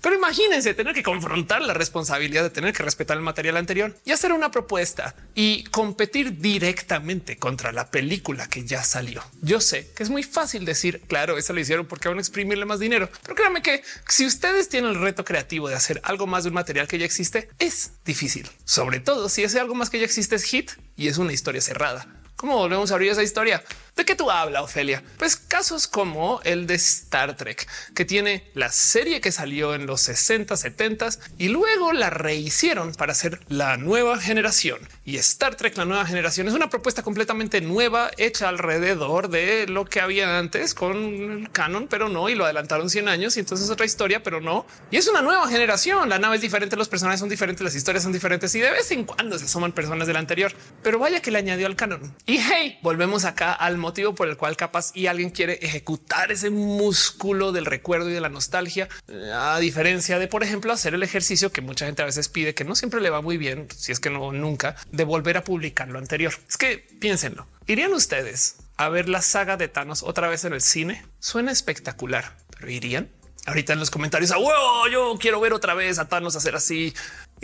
pero 0.04 0.16
imagínense 0.16 0.75
tener 0.75 0.94
que 0.94 1.02
confrontar 1.02 1.62
la 1.62 1.73
responsabilidad 1.73 2.42
de 2.42 2.50
tener 2.50 2.75
que 2.75 2.82
respetar 2.82 3.16
el 3.16 3.23
material 3.23 3.56
anterior 3.56 3.96
y 4.04 4.12
hacer 4.12 4.32
una 4.32 4.50
propuesta 4.50 5.14
y 5.34 5.64
competir 5.64 6.42
directamente 6.42 7.38
contra 7.38 7.73
la 7.73 7.90
película 7.90 8.46
que 8.46 8.66
ya 8.66 8.84
salió. 8.84 9.25
Yo 9.40 9.62
sé 9.62 9.90
que 9.96 10.02
es 10.02 10.11
muy 10.11 10.23
fácil 10.23 10.66
decir, 10.66 11.00
claro, 11.08 11.38
eso 11.38 11.54
lo 11.54 11.61
hicieron 11.61 11.87
porque 11.87 12.11
van 12.11 12.18
a 12.18 12.20
exprimirle 12.20 12.66
más 12.66 12.80
dinero, 12.80 13.08
pero 13.23 13.34
créanme 13.34 13.62
que 13.62 13.82
si 14.06 14.26
ustedes 14.26 14.68
tienen 14.68 14.90
el 14.90 15.00
reto 15.00 15.25
creativo 15.25 15.70
de 15.70 15.75
hacer 15.75 16.02
algo 16.04 16.26
más 16.26 16.44
de 16.44 16.50
un 16.50 16.56
material 16.56 16.87
que 16.87 16.99
ya 16.99 17.06
existe, 17.06 17.49
es 17.58 17.92
difícil, 18.04 18.46
sobre 18.66 19.00
todo 19.00 19.30
si 19.30 19.42
ese 19.42 19.58
algo 19.58 19.75
más 19.75 19.88
que 19.88 20.00
ya 20.00 20.04
existe 20.04 20.37
es 20.37 20.44
hit 20.44 20.73
y 20.96 21.08
es 21.08 21.16
una 21.16 21.32
historia 21.32 21.62
cerrada. 21.62 22.06
¿Cómo 22.37 22.58
volvemos 22.58 22.90
a 22.90 22.94
abrir 22.96 23.11
esa 23.11 23.23
historia? 23.23 23.64
¿De 23.97 24.05
qué 24.05 24.17
tú 24.17 24.29
hablas, 24.29 24.63
Ofelia? 24.63 25.05
Pues 25.19 25.37
casos 25.37 25.87
como 25.87 26.41
el 26.43 26.67
de 26.67 26.75
Star 26.75 27.37
Trek, 27.37 27.69
que 27.95 28.05
tiene 28.05 28.51
la 28.53 28.73
serie 28.73 29.21
que 29.21 29.31
salió 29.31 29.73
en 29.73 29.87
los 29.87 30.01
60, 30.01 30.57
70 30.57 31.11
y 31.39 31.49
luego 31.49 31.93
la 31.93 32.11
rehicieron 32.11 32.93
para 32.93 33.13
hacer 33.13 33.39
la 33.49 33.77
nueva 33.77 34.19
generación. 34.19 34.81
Y 35.05 35.17
Star 35.19 35.55
Trek, 35.55 35.77
la 35.77 35.85
nueva 35.85 36.07
generación, 36.07 36.49
es 36.49 36.55
una 36.55 36.71
propuesta 36.71 37.03
completamente 37.05 37.61
nueva 37.61 38.11
hecha 38.17 38.49
alrededor 38.49 39.29
de 39.29 39.69
lo 39.69 39.85
que 39.85 40.01
había 40.01 40.41
antes 40.41 40.75
con 40.75 40.97
el 40.97 41.51
canon, 41.53 41.87
pero 41.87 42.09
no, 42.09 42.29
y 42.29 42.35
lo 42.35 42.47
adelantaron 42.47 42.91
100 42.91 43.09
años 43.09 43.37
y 43.37 43.41
entonces 43.41 43.71
otra 43.71 43.87
historia, 43.87 44.25
pero 44.25 44.41
no. 44.41 44.67
Y 44.91 44.97
es 44.97 45.07
una 45.07 45.23
nueva 45.23 45.47
generación. 45.47 46.09
La 46.09 46.19
nave 46.19 46.37
es 46.37 46.43
diferente, 46.43 46.75
los 46.75 46.89
personajes 46.89 47.21
son 47.21 47.29
diferentes, 47.29 47.63
las 47.63 47.77
historias 47.77 48.03
son 48.03 48.13
diferentes 48.13 48.53
y 48.57 48.61
de 48.61 48.73
vez 48.73 48.91
en 48.91 49.05
cuando 49.05 49.39
se 49.39 49.45
asoman 49.45 49.71
personas 49.71 50.09
del 50.09 50.17
anterior, 50.17 50.53
pero 50.83 50.99
vaya 50.99 51.23
que 51.23 51.31
le 51.31 51.39
añadió 51.39 51.69
al 51.69 51.77
canon. 51.77 52.13
Y 52.27 52.39
hey, 52.39 52.81
volvemos 52.83 53.25
acá 53.25 53.53
al 53.53 53.84
motivo 53.85 54.14
por 54.14 54.29
el 54.29 54.37
cual 54.37 54.57
capaz 54.57 54.91
y 54.95 55.07
alguien 55.07 55.31
quiere 55.31 55.59
ejecutar 55.62 56.33
ese 56.33 56.50
músculo 56.50 57.53
del 57.53 57.67
recuerdo 57.67 58.11
y 58.11 58.12
de 58.12 58.21
la 58.21 58.29
nostalgia, 58.29 58.88
a 59.33 59.59
diferencia 59.61 60.19
de, 60.19 60.26
por 60.26 60.43
ejemplo, 60.43 60.73
hacer 60.73 60.95
el 60.95 61.03
ejercicio 61.03 61.53
que 61.53 61.61
mucha 61.61 61.87
gente 61.87 62.03
a 62.03 62.07
veces 62.07 62.29
pide, 62.29 62.55
que 62.55 62.64
no 62.64 62.75
siempre 62.75 63.00
le 63.00 63.11
va 63.11 63.21
muy 63.21 63.37
bien, 63.37 63.69
si 63.76 63.93
es 63.93 64.00
que 64.00 64.11
no 64.11 64.33
nunca, 64.33 64.76
de 64.91 65.05
volver 65.05 65.37
a 65.37 65.45
publicar 65.45 65.88
lo 65.88 65.99
anterior. 65.99 66.33
Es 66.49 66.57
que 66.57 66.79
piénsenlo. 66.99 67.47
¿Irían 67.67 67.93
ustedes 67.93 68.57
a 68.76 68.88
ver 68.88 69.09
la 69.09 69.23
saga 69.23 69.57
de 69.57 69.69
Thanos 69.69 70.03
otra 70.03 70.29
vez 70.29 70.45
en 70.45 70.55
el 70.55 70.61
cine? 70.61 71.05
Suena 71.21 71.53
espectacular, 71.53 72.37
pero 72.50 72.71
¿irían? 72.71 73.11
Ahorita 73.47 73.75
en 73.75 73.79
los 73.79 73.91
comentarios, 73.91 74.31
a 74.31 74.38
huevo, 74.38 74.88
yo 74.91 75.19
quiero 75.21 75.38
ver 75.38 75.53
otra 75.53 75.75
vez 75.75 75.99
a 75.99 76.09
Thanos 76.09 76.35
hacer 76.35 76.57
así. 76.57 76.95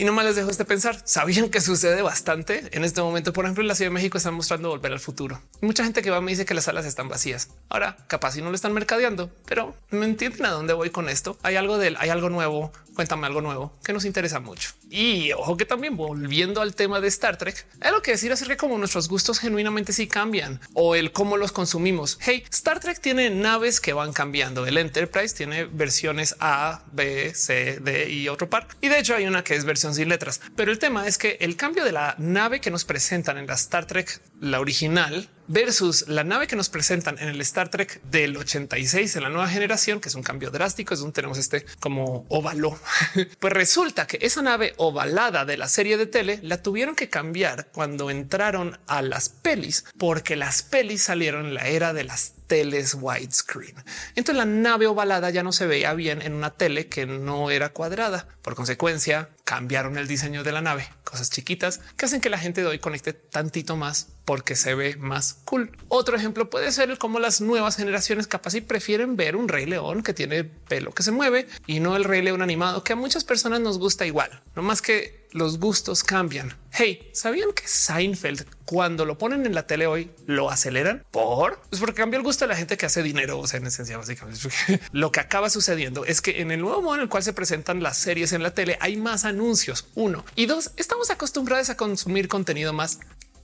Y 0.01 0.05
nomás 0.05 0.25
les 0.25 0.35
dejo 0.35 0.49
este 0.49 0.65
pensar. 0.65 0.99
Sabían 1.05 1.51
que 1.51 1.61
sucede 1.61 2.01
bastante 2.01 2.71
en 2.73 2.85
este 2.85 3.03
momento. 3.03 3.35
Por 3.35 3.45
ejemplo, 3.45 3.61
en 3.61 3.69
la 3.69 3.75
Ciudad 3.75 3.91
de 3.91 3.95
México 3.95 4.17
están 4.17 4.33
mostrando 4.33 4.71
volver 4.71 4.93
al 4.93 4.99
futuro. 4.99 5.43
mucha 5.61 5.85
gente 5.85 6.01
que 6.01 6.09
va 6.09 6.23
me 6.23 6.31
dice 6.31 6.47
que 6.47 6.55
las 6.55 6.65
salas 6.65 6.87
están 6.87 7.11
vacías. 7.11 7.51
Ahora, 7.69 7.99
capaz 8.07 8.33
si 8.33 8.41
no 8.41 8.49
lo 8.49 8.55
están 8.55 8.73
mercadeando, 8.73 9.31
pero 9.45 9.77
me 9.91 10.07
entienden 10.07 10.47
a 10.47 10.53
dónde 10.53 10.73
voy 10.73 10.89
con 10.89 11.11
esto. 11.11 11.37
Hay 11.43 11.57
algo 11.57 11.77
de 11.77 11.89
él, 11.89 11.97
hay 12.01 12.09
algo 12.09 12.31
nuevo. 12.31 12.73
Cuéntame 12.95 13.27
algo 13.27 13.41
nuevo 13.41 13.73
que 13.85 13.93
nos 13.93 14.05
interesa 14.05 14.41
mucho. 14.41 14.71
Y 14.91 15.33
ojo 15.33 15.57
que 15.57 15.65
también 15.65 15.97
volviendo 15.97 16.61
al 16.61 16.75
tema 16.75 17.01
de 17.01 17.09
Star 17.09 17.37
Trek, 17.37 17.67
hay 17.81 17.93
lo 17.93 18.03
que 18.03 18.11
decir 18.11 18.33
acerca 18.33 18.55
de 18.55 18.57
cómo 18.57 18.77
nuestros 18.79 19.09
gustos 19.09 19.39
genuinamente 19.39 19.93
sí 19.93 20.07
cambian 20.07 20.61
o 20.75 20.97
el 20.97 21.13
cómo 21.13 21.37
los 21.37 21.53
consumimos. 21.53 22.19
Hey, 22.21 22.45
Star 22.51 22.81
Trek 22.81 23.01
tiene 23.01 23.31
naves 23.31 23.81
que 23.81 23.93
van 23.93 24.13
cambiando. 24.13 24.67
El 24.67 24.77
Enterprise 24.77 25.35
tiene 25.35 25.67
versiones 25.67 26.37
A, 26.41 26.83
B, 26.93 27.33
C, 27.35 27.79
D 27.81 28.11
y 28.11 28.29
otro 28.29 28.51
par. 28.51 28.67
Y 28.81 28.89
de 28.89 28.99
hecho 28.99 29.15
hay 29.15 29.27
una 29.27 29.45
que 29.45 29.55
es 29.55 29.65
versión 29.65 29.90
sin 29.95 30.09
letras. 30.09 30.41
Pero 30.57 30.73
el 30.73 30.79
tema 30.79 31.07
es 31.07 31.19
que 31.19 31.39
el 31.41 31.57
cambio 31.57 31.85
de 31.85 31.93
la 31.93 32.15
nave 32.19 32.61
que 32.61 32.71
nos 32.71 32.85
presentan 32.85 33.39
en 33.39 33.47
la 33.47 33.55
Star 33.55 33.87
Trek, 33.87 34.21
la 34.41 34.61
original, 34.61 35.29
versus 35.51 36.07
la 36.07 36.23
nave 36.23 36.47
que 36.47 36.55
nos 36.55 36.69
presentan 36.69 37.19
en 37.19 37.29
el 37.29 37.41
Star 37.41 37.71
Trek 37.71 38.01
del 38.05 38.37
86 38.37 39.17
en 39.17 39.23
la 39.25 39.31
nueva 39.31 39.49
generación, 39.49 40.01
que 40.01 40.09
es 40.09 40.15
un 40.15 40.23
cambio 40.23 40.51
drástico, 40.53 40.95
es 40.95 41.01
donde 41.01 41.15
tenemos 41.15 41.39
este 41.39 41.67
como 41.81 42.25
óvalo. 42.29 42.79
pues 43.41 43.53
resulta 43.53 44.07
que 44.07 44.19
esa 44.23 44.43
nave 44.43 44.75
ovalada 44.77 45.45
de 45.45 45.57
la 45.57 45.69
serie 45.69 45.97
de 45.97 46.07
tele 46.07 46.39
la 46.45 46.63
tuvieron 46.63 46.95
que 46.95 47.11
cambiar 47.11 47.67
cuando 47.73 48.11
entraron 48.11 48.79
a 48.87 49.03
las 49.03 49.29
pelis, 49.29 49.87
porque 49.99 50.37
las 50.37 50.63
pelis 50.63 51.03
salieron 51.03 51.47
en 51.47 51.55
la 51.55 51.67
era 51.67 51.93
de 51.93 52.05
las 52.05 52.35
teles 52.47 52.95
widescreen. 52.95 53.75
Entonces 54.15 54.37
la 54.37 54.45
nave 54.45 54.87
ovalada 54.87 55.31
ya 55.31 55.43
no 55.43 55.53
se 55.53 55.67
veía 55.67 55.95
bien 55.95 56.23
en 56.23 56.35
una 56.35 56.51
tele 56.51 56.89
que 56.89 57.07
no 57.07 57.51
era 57.51 57.71
cuadrada. 57.71 58.29
Por 58.43 58.55
consecuencia, 58.55 59.31
cambiaron 59.45 59.99
el 59.99 60.07
diseño 60.07 60.45
de 60.45 60.53
la 60.53 60.61
nave, 60.61 60.89
cosas 61.03 61.31
chiquitas 61.31 61.81
que 61.97 62.07
hacen 62.07 62.21
que 62.21 62.31
la 62.31 62.39
gente 62.39 62.61
de 62.61 62.69
hoy 62.69 62.79
conecte 62.79 63.13
tantito 63.13 63.77
más 63.77 64.09
porque 64.31 64.55
se 64.55 64.77
ve 64.77 64.95
más 64.95 65.39
cool. 65.45 65.77
Otro 65.89 66.17
ejemplo 66.17 66.49
puede 66.51 66.71
ser 66.71 66.97
como 66.99 67.19
las 67.19 67.41
nuevas 67.41 67.75
generaciones 67.75 68.29
capaz 68.29 68.55
y 68.55 68.61
prefieren 68.61 69.17
ver 69.17 69.35
un 69.35 69.49
rey 69.49 69.67
león 69.67 70.05
que 70.05 70.15
tiene 70.15 70.45
pelo 70.45 70.93
que 70.93 71.03
se 71.03 71.11
mueve 71.11 71.49
y 71.67 71.81
no 71.81 71.97
el 71.97 72.05
rey 72.05 72.23
león 72.23 72.41
animado 72.41 72.85
que 72.85 72.93
a 72.93 72.97
muchas 72.97 73.25
personas 73.25 73.59
nos 73.59 73.81
gusta 73.81 74.07
igual, 74.07 74.41
no 74.55 74.63
más 74.63 74.83
que 74.83 75.27
los 75.33 75.59
gustos 75.59 76.03
cambian. 76.03 76.57
Hey, 76.73 77.11
¿sabían 77.13 77.53
que 77.53 77.67
Seinfeld 77.67 78.47
cuando 78.65 79.05
lo 79.05 79.19
ponen 79.19 79.47
en 79.47 79.55
la 79.55 79.67
tele 79.67 79.87
hoy 79.87 80.11
lo 80.27 80.51
aceleran? 80.51 81.05
¿Por? 81.11 81.61
Pues 81.69 81.81
porque 81.81 81.95
cambió 81.95 82.19
el 82.19 82.25
gusto 82.25 82.45
de 82.45 82.51
la 82.51 82.57
gente 82.57 82.77
que 82.77 82.87
hace 82.87 83.03
dinero. 83.03 83.39
O 83.39 83.47
sea, 83.47 83.59
en 83.59 83.67
esencia, 83.67 83.97
básicamente 83.97 84.41
lo 84.93 85.13
que 85.13 85.21
acaba 85.21 85.51
sucediendo 85.51 86.05
es 86.05 86.21
que 86.21 86.41
en 86.41 86.51
el 86.51 86.61
nuevo 86.61 86.83
modo 86.83 86.97
en 86.97 87.03
el 87.03 87.09
cual 87.09 87.23
se 87.23 87.33
presentan 87.33 87.83
las 87.83 87.99
series 87.99 88.33
en 88.33 88.43
la 88.43 88.55
tele 88.55 88.79
hay 88.81 88.97
más 88.97 89.25
anuncios. 89.25 89.89
Uno 89.95 90.25
y 90.37 90.47
dos, 90.47 90.73
estamos 90.77 91.11
acostumbrados 91.11 91.71
a 91.71 91.77
consumir 91.77 92.29
contenido 92.29 92.73
más 92.73 92.99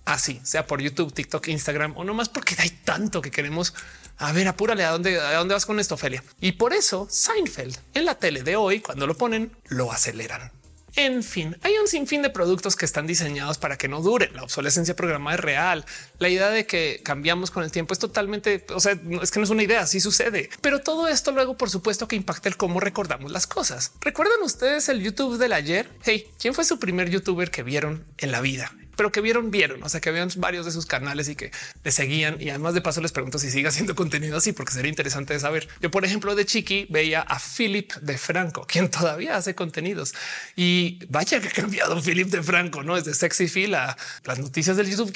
así, 0.07 0.41
sea 0.43 0.67
por 0.67 0.81
YouTube, 0.81 1.13
TikTok, 1.13 1.49
Instagram 1.49 1.95
o 1.97 2.05
no 2.05 2.15
más 2.15 2.31
porque 2.31 2.57
hay 2.59 2.71
tanto 2.71 3.21
que 3.21 3.31
queremos. 3.31 3.75
A 4.17 4.33
ver, 4.33 4.49
apúrale 4.49 4.85
a 4.85 4.93
dónde, 4.93 5.21
a 5.21 5.35
dónde 5.35 5.53
vas 5.53 5.67
con 5.67 5.79
esto, 5.79 5.97
Ophelia. 5.97 6.25
Y 6.41 6.53
por 6.53 6.73
eso 6.73 7.07
Seinfeld 7.11 7.77
en 7.93 8.07
la 8.07 8.19
tele 8.19 8.43
de 8.43 8.57
hoy, 8.57 8.81
cuando 8.81 9.07
lo 9.07 9.15
ponen, 9.15 9.53
lo 9.67 9.93
aceleran. 9.93 10.51
En 10.97 11.23
fin, 11.23 11.55
hay 11.63 11.75
un 11.77 11.89
sinfín 11.89 12.23
de 12.23 12.31
productos 12.31 12.75
que 12.75 12.87
están 12.87 13.07
diseñados 13.07 13.59
para 13.59 13.77
que 13.77 13.87
no 13.87 14.01
duren. 14.01 14.35
La 14.35 14.43
obsolescencia 14.43 14.97
programada 14.97 15.37
es 15.37 15.41
real. 15.41 15.85
La 16.19 16.31
idea 16.31 16.49
de 16.49 16.65
que 16.65 17.03
cambiamos 17.05 17.51
con 17.51 17.63
el 17.65 17.71
tiempo 17.71 17.93
es 17.93 17.99
totalmente, 17.99 18.65
o 18.71 18.81
sea, 18.81 18.99
es 19.21 19.31
que 19.31 19.39
no 19.39 19.45
es 19.45 19.51
una 19.51 19.63
idea, 19.63 19.83
así 19.83 20.01
sucede. 20.01 20.49
Pero 20.63 20.81
todo 20.81 21.07
esto 21.07 21.33
luego, 21.33 21.59
por 21.59 21.69
supuesto, 21.69 22.09
que 22.09 22.17
impacta 22.17 22.49
el 22.49 22.57
cómo 22.57 22.81
recordamos 22.81 23.31
las 23.31 23.47
cosas. 23.47 23.93
¿Recuerdan 24.01 24.43
ustedes 24.43 24.89
el 24.89 25.03
YouTube 25.03 25.37
del 25.37 25.53
ayer? 25.53 25.91
Hey, 26.03 26.31
¿quién 26.41 26.55
fue 26.55 26.65
su 26.65 26.79
primer 26.79 27.11
youtuber 27.11 27.51
que 27.51 27.63
vieron 27.63 28.07
en 28.17 28.33
la 28.33 28.41
vida? 28.41 28.73
Pero 28.97 29.13
que 29.13 29.21
vieron, 29.21 29.51
vieron, 29.51 29.83
o 29.83 29.89
sea, 29.89 30.01
que 30.01 30.09
habían 30.09 30.29
varios 30.37 30.67
de 30.67 30.73
sus 30.73 30.87
canales 30.87 31.29
y 31.29 31.37
que 31.37 31.51
le 31.85 31.91
seguían. 31.91 32.41
Y 32.41 32.51
además 32.51 32.75
de 32.75 32.81
paso 32.81 33.01
les 33.01 33.13
pregunto 33.13 33.39
si 33.39 33.51
sigue 33.51 33.69
haciendo 33.69 33.95
contenido 33.95 34.39
así, 34.39 34.53
porque 34.53 34.73
sería 34.73 34.89
interesante 34.89 35.35
de 35.35 35.41
saber. 35.41 35.69
Yo, 35.81 35.91
por 35.91 36.05
ejemplo, 36.05 36.35
de 36.35 36.45
Chiqui 36.45 36.87
veía 36.91 37.21
a 37.21 37.39
Philip 37.39 37.93
de 37.95 38.19
Franco, 38.19 38.67
quien 38.67 38.91
todavía 38.91 39.37
hace 39.37 39.55
contenidos 39.55 40.15
y 40.57 40.99
vaya 41.09 41.41
que 41.41 41.49
ha 41.49 41.53
cambiado 41.53 42.01
Philip 42.03 42.29
de 42.29 42.43
Franco, 42.43 42.83
no 42.83 42.97
es 42.97 43.05
de 43.05 43.15
sexy 43.15 43.49
feel 43.49 43.75
a 43.75 43.97
las 44.25 44.39
noticias 44.39 44.77
del 44.77 44.89
YouTube, 44.89 45.13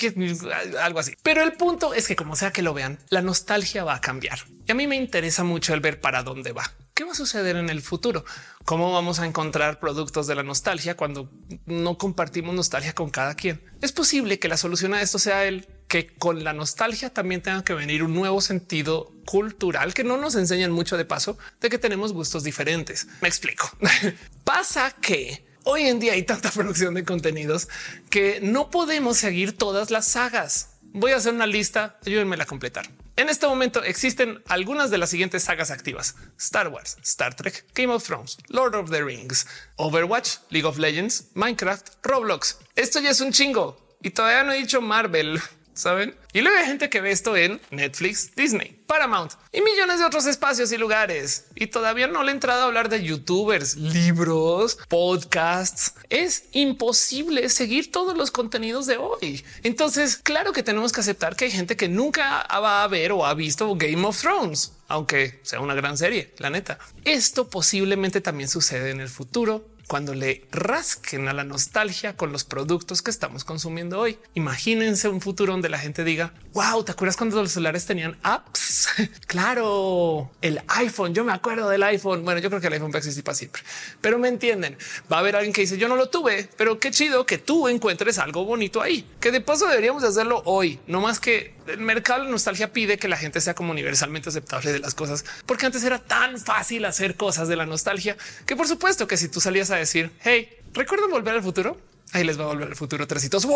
algo 0.81 1.01
así. 1.01 1.15
Pero 1.23 1.43
el 1.43 1.53
punto 1.53 1.95
es 1.95 2.07
que 2.07 2.17
como 2.17 2.37
sea 2.37 2.53
que 2.53 2.63
lo 2.63 2.75
vean, 2.75 2.99
la 3.09 3.23
nostalgia 3.23 3.85
va 3.85 3.97
a 3.97 4.01
cambiar 4.01 4.41
y 4.67 4.73
a 4.73 4.75
mí 4.75 4.87
me 4.87 4.97
interesa 4.97 5.45
mucho 5.45 5.75
el 5.75 5.81
ver 5.81 6.01
para 6.01 6.23
dónde 6.23 6.53
va. 6.53 6.71
¿Qué 7.00 7.04
va 7.04 7.12
a 7.12 7.14
suceder 7.14 7.57
en 7.57 7.71
el 7.71 7.80
futuro? 7.80 8.26
¿Cómo 8.66 8.92
vamos 8.92 9.21
a 9.21 9.26
encontrar 9.26 9.80
productos 9.80 10.26
de 10.26 10.35
la 10.35 10.42
nostalgia 10.42 10.99
cuando 10.99 11.30
no 11.64 11.97
compartimos 11.97 12.54
nostalgia 12.54 12.95
con 12.95 13.09
cada 13.09 13.37
quien? 13.37 13.59
Es 13.80 13.90
posible 13.90 14.38
que 14.38 14.49
la 14.49 14.59
solución 14.59 14.92
a 14.92 15.00
esto 15.00 15.19
sea 15.19 15.47
el 15.47 15.66
que 15.88 16.09
con 16.09 16.45
la 16.45 16.52
nostalgia 16.52 17.09
también 17.09 17.40
tenga 17.40 17.64
que 17.64 17.73
venir 17.73 18.02
un 18.02 18.12
nuevo 18.12 18.42
sentido 18.42 19.14
cultural 19.25 19.95
que 19.95 20.04
no 20.04 20.19
nos 20.19 20.35
enseñan 20.35 20.73
mucho 20.73 20.99
de 20.99 21.07
paso 21.07 21.38
de 21.62 21.71
que 21.71 21.78
tenemos 21.78 22.12
gustos 22.12 22.45
diferentes. 22.45 23.07
Me 23.23 23.28
explico. 23.28 23.71
Pasa 24.45 24.95
que 25.00 25.47
hoy 25.64 25.85
en 25.85 26.00
día 26.00 26.12
hay 26.12 26.25
tanta 26.25 26.50
producción 26.54 26.92
de 26.92 27.04
contenidos 27.04 27.71
que 28.11 28.40
no 28.42 28.69
podemos 28.69 29.16
seguir 29.16 29.57
todas 29.57 29.90
las 29.90 30.07
sagas. 30.07 30.70
Voy 30.93 31.13
a 31.13 31.17
hacer 31.17 31.33
una 31.33 31.47
lista, 31.47 31.99
ayúdenme 32.05 32.37
a 32.41 32.47
completar. 32.47 32.91
En 33.15 33.29
este 33.29 33.47
momento 33.47 33.85
existen 33.85 34.43
algunas 34.49 34.91
de 34.91 34.99
las 34.99 35.11
siguientes 35.11 35.45
sagas 35.45 35.71
activas: 35.71 36.17
Star 36.37 36.69
Wars, 36.69 36.97
Star 37.03 37.35
Trek, 37.35 37.65
Game 37.75 37.93
of 37.93 38.05
Thrones, 38.05 38.39
Lord 38.49 38.75
of 38.75 38.91
the 38.91 39.05
Rings, 39.05 39.47
Overwatch, 39.77 40.39
League 40.49 40.67
of 40.67 40.79
Legends, 40.79 41.29
Minecraft, 41.35 41.87
Roblox. 42.03 42.59
Esto 42.75 42.99
ya 42.99 43.11
es 43.11 43.21
un 43.21 43.33
chingo 43.33 43.97
y 44.03 44.11
todavía 44.11 44.43
no 44.43 44.53
he 44.53 44.57
dicho 44.57 44.81
Marvel 44.81 45.41
saben? 45.75 46.15
Y 46.33 46.43
luego 46.43 46.59
hay 46.59 46.67
gente 46.67 46.89
que 46.89 47.00
ve 47.00 47.11
esto 47.11 47.37
en 47.37 47.61
Netflix, 47.71 48.35
Disney, 48.37 48.81
Paramount 48.87 49.33
y 49.53 49.61
millones 49.61 49.99
de 49.99 50.05
otros 50.05 50.27
espacios 50.27 50.71
y 50.73 50.77
lugares. 50.77 51.47
Y 51.55 51.69
todavía 51.69 52.07
no 52.07 52.23
le 52.23 52.31
he 52.31 52.35
entrado 52.35 52.62
a 52.62 52.65
hablar 52.67 52.89
de 52.89 53.03
youtubers, 53.03 53.77
libros, 53.77 54.79
podcasts. 54.89 55.95
Es 56.09 56.45
imposible 56.53 57.49
seguir 57.49 57.91
todos 57.91 58.17
los 58.17 58.31
contenidos 58.31 58.87
de 58.87 58.97
hoy. 58.97 59.45
Entonces, 59.62 60.17
claro 60.17 60.53
que 60.53 60.62
tenemos 60.62 60.93
que 60.93 61.00
aceptar 61.00 61.37
que 61.37 61.47
hay 61.47 61.50
gente 61.50 61.77
que 61.77 61.89
nunca 61.89 62.47
va 62.50 62.85
a 62.85 62.89
ver 62.89 63.12
o 63.12 63.27
ha 63.27 63.35
visto 63.35 63.75
Game 63.75 64.07
of 64.07 64.21
Thrones, 64.21 64.73
aunque 64.89 65.41
sea 65.43 65.61
una 65.61 65.75
gran 65.75 65.97
serie, 65.97 66.35
la 66.39 66.50
neta. 66.50 66.79
Esto 67.05 67.49
posiblemente 67.49 68.21
también 68.21 68.49
sucede 68.49 68.91
en 68.91 69.00
el 69.00 69.09
futuro 69.09 69.70
cuando 69.91 70.15
le 70.15 70.45
rasquen 70.53 71.27
a 71.27 71.33
la 71.33 71.43
nostalgia 71.43 72.17
con 72.17 72.31
los 72.31 72.45
productos 72.45 73.03
que 73.03 73.11
estamos 73.11 73.43
consumiendo 73.43 73.99
hoy. 73.99 74.21
Imagínense 74.35 75.09
un 75.09 75.21
futuro 75.21 75.53
donde 75.53 75.69
la 75.69 75.81
gente 75.81 76.05
diga, 76.05 76.33
wow, 76.53 76.85
¿te 76.85 76.93
acuerdas 76.93 77.17
cuando 77.17 77.43
los 77.43 77.51
celulares 77.51 77.87
tenían 77.87 78.17
apps? 78.23 78.89
claro, 79.27 80.31
el 80.43 80.63
iPhone, 80.69 81.13
yo 81.13 81.25
me 81.25 81.33
acuerdo 81.33 81.69
del 81.69 81.83
iPhone. 81.83 82.25
Bueno, 82.25 82.41
yo 82.41 82.51
creo 82.51 82.61
que 82.61 82.69
el 82.69 82.75
iPhone 82.75 82.93
va 82.93 82.97
a 82.97 82.99
existir 82.99 83.25
para 83.25 83.35
siempre, 83.35 83.63
pero 84.01 84.17
me 84.21 84.29
entienden. 84.29 84.79
Va 85.13 85.17
a 85.17 85.21
haber 85.21 85.35
alguien 85.35 85.53
que 85.53 85.63
dice, 85.63 85.77
yo 85.77 85.89
no 85.89 85.97
lo 85.97 86.09
tuve, 86.09 86.49
pero 86.57 86.79
qué 86.79 86.93
chido 86.93 87.27
que 87.27 87.39
tú 87.39 87.67
encuentres 87.67 88.19
algo 88.19 88.45
bonito 88.45 88.81
ahí, 88.81 89.05
que 89.19 89.33
de 89.33 89.41
paso 89.41 89.67
deberíamos 89.67 90.05
hacerlo 90.05 90.41
hoy, 90.45 90.79
no 90.87 91.01
más 91.01 91.19
que 91.19 91.59
el 91.67 91.79
mercado 91.79 92.25
de 92.25 92.31
nostalgia 92.31 92.73
pide 92.73 92.99
que 92.99 93.09
la 93.09 93.17
gente 93.17 93.41
sea 93.41 93.55
como 93.55 93.71
universalmente 93.73 94.29
aceptable 94.29 94.73
de 94.73 94.79
las 94.79 94.95
cosas, 94.95 95.25
porque 95.47 95.67
antes 95.67 95.85
era 95.85 95.99
tan 95.99 96.39
fácil 96.39 96.85
hacer 96.85 97.17
cosas 97.17 97.49
de 97.49 97.57
la 97.57 97.67
nostalgia 97.67 98.17
que 98.47 98.57
por 98.57 98.67
supuesto 98.67 99.07
que 99.07 99.17
si 99.17 99.29
tú 99.29 99.41
salías 99.41 99.71
a 99.71 99.80
decir, 99.81 100.13
hey, 100.23 100.49
recuerdo 100.73 101.09
volver 101.09 101.35
al 101.35 101.43
futuro, 101.43 101.77
ahí 102.13 102.25
les 102.25 102.39
va 102.39 102.45
a 102.45 102.49
volver 102.49 102.69
al 102.69 102.77
futuro 102.77 103.07
tresitos. 103.07 103.47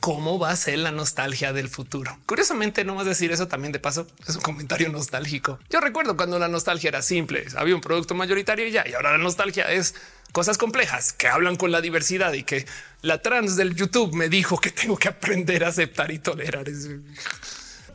¿Cómo 0.00 0.38
va 0.38 0.50
a 0.50 0.56
ser 0.56 0.78
la 0.78 0.92
nostalgia 0.92 1.52
del 1.52 1.68
futuro? 1.68 2.18
Curiosamente, 2.26 2.84
no 2.84 2.94
más 2.94 3.06
decir 3.06 3.32
eso 3.32 3.48
también 3.48 3.72
de 3.72 3.78
paso 3.78 4.06
es 4.26 4.36
un 4.36 4.42
comentario 4.42 4.88
nostálgico. 4.88 5.58
Yo 5.70 5.80
recuerdo 5.80 6.16
cuando 6.16 6.38
la 6.38 6.48
nostalgia 6.48 6.88
era 6.88 7.02
simple, 7.02 7.46
había 7.56 7.74
un 7.74 7.80
producto 7.80 8.14
mayoritario 8.14 8.66
y 8.66 8.70
ya, 8.70 8.86
y 8.88 8.94
ahora 8.94 9.12
la 9.12 9.18
nostalgia 9.18 9.70
es 9.72 9.94
cosas 10.32 10.58
complejas 10.58 11.12
que 11.12 11.28
hablan 11.28 11.56
con 11.56 11.72
la 11.72 11.80
diversidad 11.80 12.32
y 12.34 12.42
que 12.42 12.66
la 13.02 13.22
trans 13.22 13.56
del 13.56 13.74
YouTube 13.74 14.14
me 14.14 14.28
dijo 14.28 14.58
que 14.58 14.70
tengo 14.70 14.96
que 14.96 15.08
aprender 15.08 15.64
a 15.64 15.68
aceptar 15.68 16.10
y 16.10 16.18
tolerar. 16.18 16.66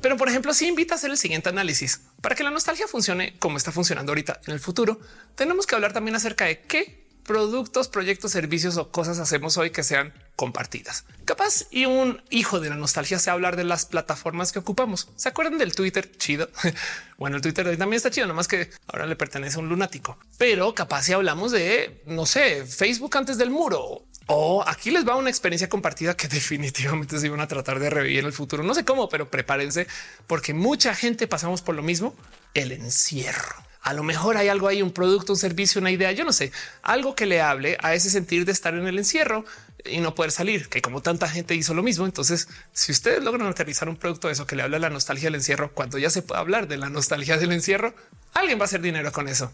Pero 0.01 0.17
por 0.17 0.27
ejemplo, 0.27 0.53
si 0.53 0.67
invita 0.67 0.95
a 0.95 0.97
hacer 0.97 1.11
el 1.11 1.17
siguiente 1.17 1.49
análisis 1.49 2.01
para 2.21 2.35
que 2.35 2.43
la 2.43 2.51
nostalgia 2.51 2.87
funcione 2.87 3.37
como 3.39 3.57
está 3.57 3.71
funcionando 3.71 4.11
ahorita 4.11 4.41
en 4.45 4.53
el 4.53 4.59
futuro, 4.59 4.99
tenemos 5.35 5.65
que 5.65 5.75
hablar 5.75 5.93
también 5.93 6.15
acerca 6.15 6.45
de 6.45 6.59
qué 6.61 7.02
productos, 7.23 7.87
proyectos, 7.87 8.31
servicios 8.31 8.77
o 8.77 8.91
cosas 8.91 9.19
hacemos 9.19 9.57
hoy 9.57 9.71
que 9.71 9.83
sean 9.83 10.13
compartidas. 10.35 11.05
Capaz 11.25 11.65
y 11.71 11.85
un 11.85 12.21
hijo 12.29 12.59
de 12.59 12.69
la 12.69 12.75
nostalgia 12.75 13.19
sea 13.19 13.33
hablar 13.33 13.55
de 13.55 13.63
las 13.63 13.85
plataformas 13.85 14.51
que 14.51 14.59
ocupamos. 14.59 15.09
¿Se 15.15 15.29
acuerdan 15.29 15.57
del 15.57 15.75
Twitter? 15.75 16.11
Chido. 16.17 16.49
bueno, 17.17 17.37
el 17.37 17.41
Twitter 17.41 17.65
también 17.77 17.97
está 17.97 18.11
chido, 18.11 18.27
nomás 18.27 18.47
que 18.47 18.69
ahora 18.87 19.05
le 19.05 19.15
pertenece 19.15 19.57
a 19.57 19.59
un 19.59 19.69
lunático. 19.69 20.17
Pero 20.37 20.73
capaz 20.75 21.03
si 21.03 21.13
hablamos 21.13 21.51
de, 21.51 22.01
no 22.05 22.25
sé, 22.25 22.65
Facebook 22.65 23.15
antes 23.17 23.37
del 23.37 23.49
muro. 23.49 24.05
O 24.27 24.63
aquí 24.65 24.89
les 24.91 25.07
va 25.07 25.15
una 25.15 25.29
experiencia 25.29 25.69
compartida 25.69 26.15
que 26.15 26.27
definitivamente 26.29 27.19
se 27.19 27.27
iban 27.27 27.41
a 27.41 27.47
tratar 27.47 27.79
de 27.79 27.89
revivir 27.89 28.19
en 28.19 28.25
el 28.25 28.33
futuro. 28.33 28.63
No 28.63 28.73
sé 28.73 28.85
cómo, 28.85 29.09
pero 29.09 29.29
prepárense 29.29 29.87
porque 30.27 30.53
mucha 30.53 30.95
gente 30.95 31.27
pasamos 31.27 31.61
por 31.61 31.75
lo 31.75 31.83
mismo, 31.83 32.15
el 32.53 32.71
encierro. 32.71 33.63
A 33.83 33.93
lo 33.93 34.03
mejor 34.03 34.37
hay 34.37 34.47
algo 34.47 34.67
ahí, 34.67 34.81
un 34.81 34.91
producto, 34.91 35.33
un 35.33 35.37
servicio, 35.37 35.79
una 35.81 35.91
idea, 35.91 36.11
yo 36.13 36.23
no 36.23 36.31
sé, 36.31 36.51
algo 36.81 37.15
que 37.15 37.25
le 37.25 37.41
hable 37.41 37.77
a 37.81 37.93
ese 37.93 38.09
sentir 38.09 38.45
de 38.45 38.53
estar 38.53 38.73
en 38.73 38.87
el 38.87 38.97
encierro 38.97 39.45
y 39.83 39.99
no 39.99 40.15
poder 40.15 40.31
salir, 40.31 40.69
que 40.69 40.81
como 40.81 41.01
tanta 41.01 41.27
gente 41.27 41.53
hizo 41.53 41.73
lo 41.73 41.83
mismo. 41.83 42.05
Entonces, 42.05 42.47
si 42.71 42.93
ustedes 42.93 43.21
logran 43.21 43.47
aterrizar 43.47 43.89
un 43.89 43.97
producto 43.97 44.27
de 44.27 44.33
eso 44.33 44.47
que 44.47 44.55
le 44.55 44.63
habla 44.63 44.79
la 44.79 44.89
nostalgia 44.89 45.27
del 45.27 45.35
encierro, 45.35 45.73
cuando 45.73 45.97
ya 45.97 46.09
se 46.09 46.21
puede 46.21 46.39
hablar 46.39 46.67
de 46.69 46.77
la 46.77 46.89
nostalgia 46.89 47.37
del 47.37 47.51
encierro, 47.51 47.93
alguien 48.33 48.57
va 48.57 48.63
a 48.63 48.65
hacer 48.65 48.81
dinero 48.81 49.11
con 49.11 49.27
eso. 49.27 49.51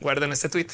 Guarden 0.00 0.32
este 0.32 0.48
tweet. 0.48 0.68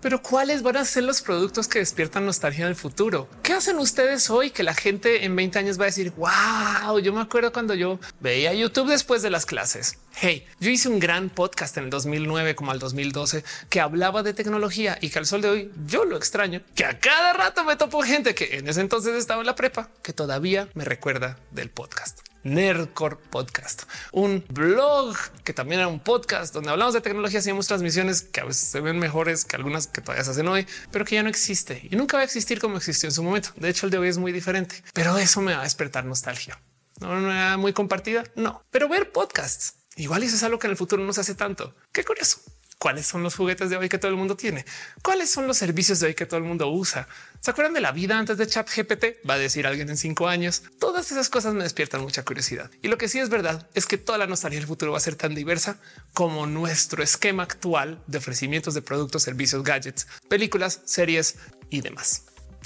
Pero 0.00 0.22
¿cuáles 0.22 0.62
van 0.62 0.76
a 0.76 0.84
ser 0.84 1.04
los 1.04 1.22
productos 1.22 1.68
que 1.68 1.78
despiertan 1.78 2.26
nostalgia 2.26 2.66
del 2.66 2.76
futuro? 2.76 3.28
¿Qué 3.42 3.52
hacen 3.52 3.78
ustedes 3.78 4.30
hoy 4.30 4.50
que 4.50 4.62
la 4.62 4.74
gente 4.74 5.24
en 5.24 5.34
20 5.34 5.58
años 5.58 5.78
va 5.78 5.84
a 5.84 5.86
decir, 5.86 6.12
wow, 6.16 6.98
yo 6.98 7.12
me 7.12 7.20
acuerdo 7.20 7.52
cuando 7.52 7.74
yo 7.74 7.98
veía 8.20 8.52
YouTube 8.52 8.88
después 8.88 9.22
de 9.22 9.30
las 9.30 9.46
clases? 9.46 9.98
Hey, 10.14 10.46
yo 10.60 10.70
hice 10.70 10.88
un 10.88 10.98
gran 10.98 11.30
podcast 11.30 11.76
en 11.78 11.84
el 11.84 11.90
2009 11.90 12.54
como 12.54 12.70
al 12.70 12.78
2012 12.78 13.44
que 13.68 13.80
hablaba 13.80 14.22
de 14.22 14.34
tecnología 14.34 14.98
y 15.00 15.10
que 15.10 15.18
al 15.18 15.26
sol 15.26 15.40
de 15.40 15.48
hoy 15.48 15.72
yo 15.86 16.04
lo 16.04 16.16
extraño, 16.16 16.62
que 16.74 16.84
a 16.84 16.98
cada 16.98 17.32
rato 17.32 17.64
me 17.64 17.76
topo 17.76 18.02
gente 18.02 18.34
que 18.34 18.58
en 18.58 18.68
ese 18.68 18.80
entonces 18.80 19.14
estaba 19.14 19.40
en 19.40 19.46
la 19.46 19.54
prepa, 19.54 19.90
que 20.02 20.12
todavía 20.12 20.68
me 20.74 20.84
recuerda 20.84 21.38
del 21.50 21.70
podcast. 21.70 22.20
Nerdcore 22.46 23.16
Podcast, 23.16 23.82
un 24.12 24.44
blog 24.48 25.16
que 25.42 25.52
también 25.52 25.80
era 25.80 25.88
un 25.88 25.98
podcast 25.98 26.54
donde 26.54 26.70
hablamos 26.70 26.94
de 26.94 27.00
tecnología, 27.00 27.40
hacíamos 27.40 27.66
transmisiones 27.66 28.22
que 28.22 28.40
a 28.40 28.44
veces 28.44 28.68
se 28.68 28.80
ven 28.80 29.00
mejores 29.00 29.44
que 29.44 29.56
algunas 29.56 29.88
que 29.88 30.00
todavía 30.00 30.22
se 30.22 30.30
hacen 30.30 30.46
hoy, 30.46 30.64
pero 30.92 31.04
que 31.04 31.16
ya 31.16 31.24
no 31.24 31.28
existe 31.28 31.88
y 31.90 31.96
nunca 31.96 32.16
va 32.16 32.20
a 32.20 32.24
existir 32.24 32.60
como 32.60 32.76
existió 32.76 33.08
en 33.08 33.12
su 33.12 33.24
momento. 33.24 33.50
De 33.56 33.68
hecho, 33.68 33.86
el 33.86 33.90
de 33.90 33.98
hoy 33.98 34.08
es 34.08 34.18
muy 34.18 34.30
diferente, 34.30 34.84
pero 34.94 35.18
eso 35.18 35.40
me 35.40 35.54
va 35.54 35.60
a 35.60 35.64
despertar 35.64 36.04
nostalgia. 36.04 36.60
No, 37.00 37.18
era 37.30 37.56
muy 37.56 37.72
compartida, 37.72 38.22
no, 38.36 38.62
pero 38.70 38.88
ver 38.88 39.10
podcasts 39.10 39.74
igual 39.96 40.22
eso 40.22 40.36
es 40.36 40.42
algo 40.44 40.60
que 40.60 40.68
en 40.68 40.72
el 40.72 40.76
futuro 40.76 41.02
no 41.02 41.12
se 41.12 41.22
hace 41.22 41.34
tanto. 41.34 41.74
Qué 41.90 42.04
curioso 42.04 42.38
cuáles 42.78 43.06
son 43.06 43.22
los 43.22 43.34
juguetes 43.34 43.70
de 43.70 43.76
hoy 43.76 43.88
que 43.88 43.98
todo 43.98 44.10
el 44.10 44.16
mundo 44.16 44.36
tiene, 44.36 44.64
cuáles 45.02 45.30
son 45.30 45.46
los 45.46 45.56
servicios 45.56 46.00
de 46.00 46.08
hoy 46.08 46.14
que 46.14 46.26
todo 46.26 46.38
el 46.38 46.44
mundo 46.44 46.68
usa. 46.70 47.08
¿Se 47.40 47.50
acuerdan 47.50 47.74
de 47.74 47.80
la 47.80 47.92
vida 47.92 48.18
antes 48.18 48.38
de 48.38 48.46
Chat 48.46 48.68
GPT? 48.68 49.28
Va 49.28 49.34
a 49.34 49.38
decir 49.38 49.66
alguien 49.66 49.88
en 49.88 49.96
cinco 49.96 50.28
años. 50.28 50.62
Todas 50.78 51.12
esas 51.12 51.28
cosas 51.28 51.54
me 51.54 51.62
despiertan 51.62 52.00
mucha 52.00 52.24
curiosidad. 52.24 52.70
Y 52.82 52.88
lo 52.88 52.98
que 52.98 53.08
sí 53.08 53.18
es 53.18 53.28
verdad 53.28 53.68
es 53.74 53.86
que 53.86 53.98
toda 53.98 54.18
la 54.18 54.26
nostalgia 54.26 54.58
del 54.58 54.66
futuro 54.66 54.92
va 54.92 54.98
a 54.98 55.00
ser 55.00 55.16
tan 55.16 55.34
diversa 55.34 55.78
como 56.12 56.46
nuestro 56.46 57.02
esquema 57.02 57.44
actual 57.44 58.02
de 58.06 58.18
ofrecimientos 58.18 58.74
de 58.74 58.82
productos, 58.82 59.22
servicios, 59.22 59.62
gadgets, 59.62 60.06
películas, 60.28 60.82
series 60.84 61.36
y 61.70 61.82
demás. 61.82 62.24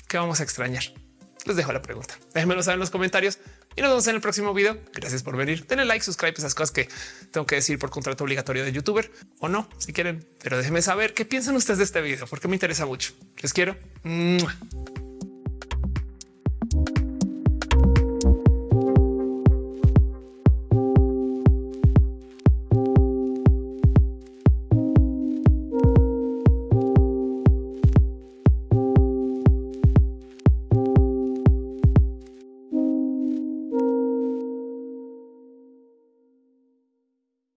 ¿Qué 0.08 0.18
vamos 0.18 0.40
a 0.40 0.42
extrañar? 0.42 0.84
Les 1.44 1.56
dejo 1.56 1.72
la 1.72 1.82
pregunta. 1.82 2.18
Déjenmelo 2.34 2.62
saber 2.62 2.74
en 2.74 2.80
los 2.80 2.90
comentarios 2.90 3.38
y 3.76 3.82
nos 3.82 3.90
vemos 3.90 4.06
en 4.08 4.14
el 4.16 4.20
próximo 4.20 4.52
video. 4.54 4.78
Gracias 4.92 5.22
por 5.22 5.36
venir. 5.36 5.66
Denle 5.66 5.84
like, 5.84 6.04
subscribe, 6.04 6.34
esas 6.36 6.54
cosas 6.54 6.70
que 6.70 6.88
tengo 7.30 7.46
que 7.46 7.56
decir 7.56 7.78
por 7.78 7.90
contrato 7.90 8.24
obligatorio 8.24 8.64
de 8.64 8.72
youtuber 8.72 9.10
o 9.38 9.48
no, 9.48 9.68
si 9.78 9.92
quieren, 9.92 10.26
pero 10.42 10.58
déjenme 10.58 10.82
saber 10.82 11.14
qué 11.14 11.24
piensan 11.24 11.56
ustedes 11.56 11.78
de 11.78 11.84
este 11.84 12.00
video, 12.00 12.26
porque 12.26 12.48
me 12.48 12.56
interesa 12.56 12.86
mucho. 12.86 13.12
Les 13.40 13.52
quiero. 13.52 13.76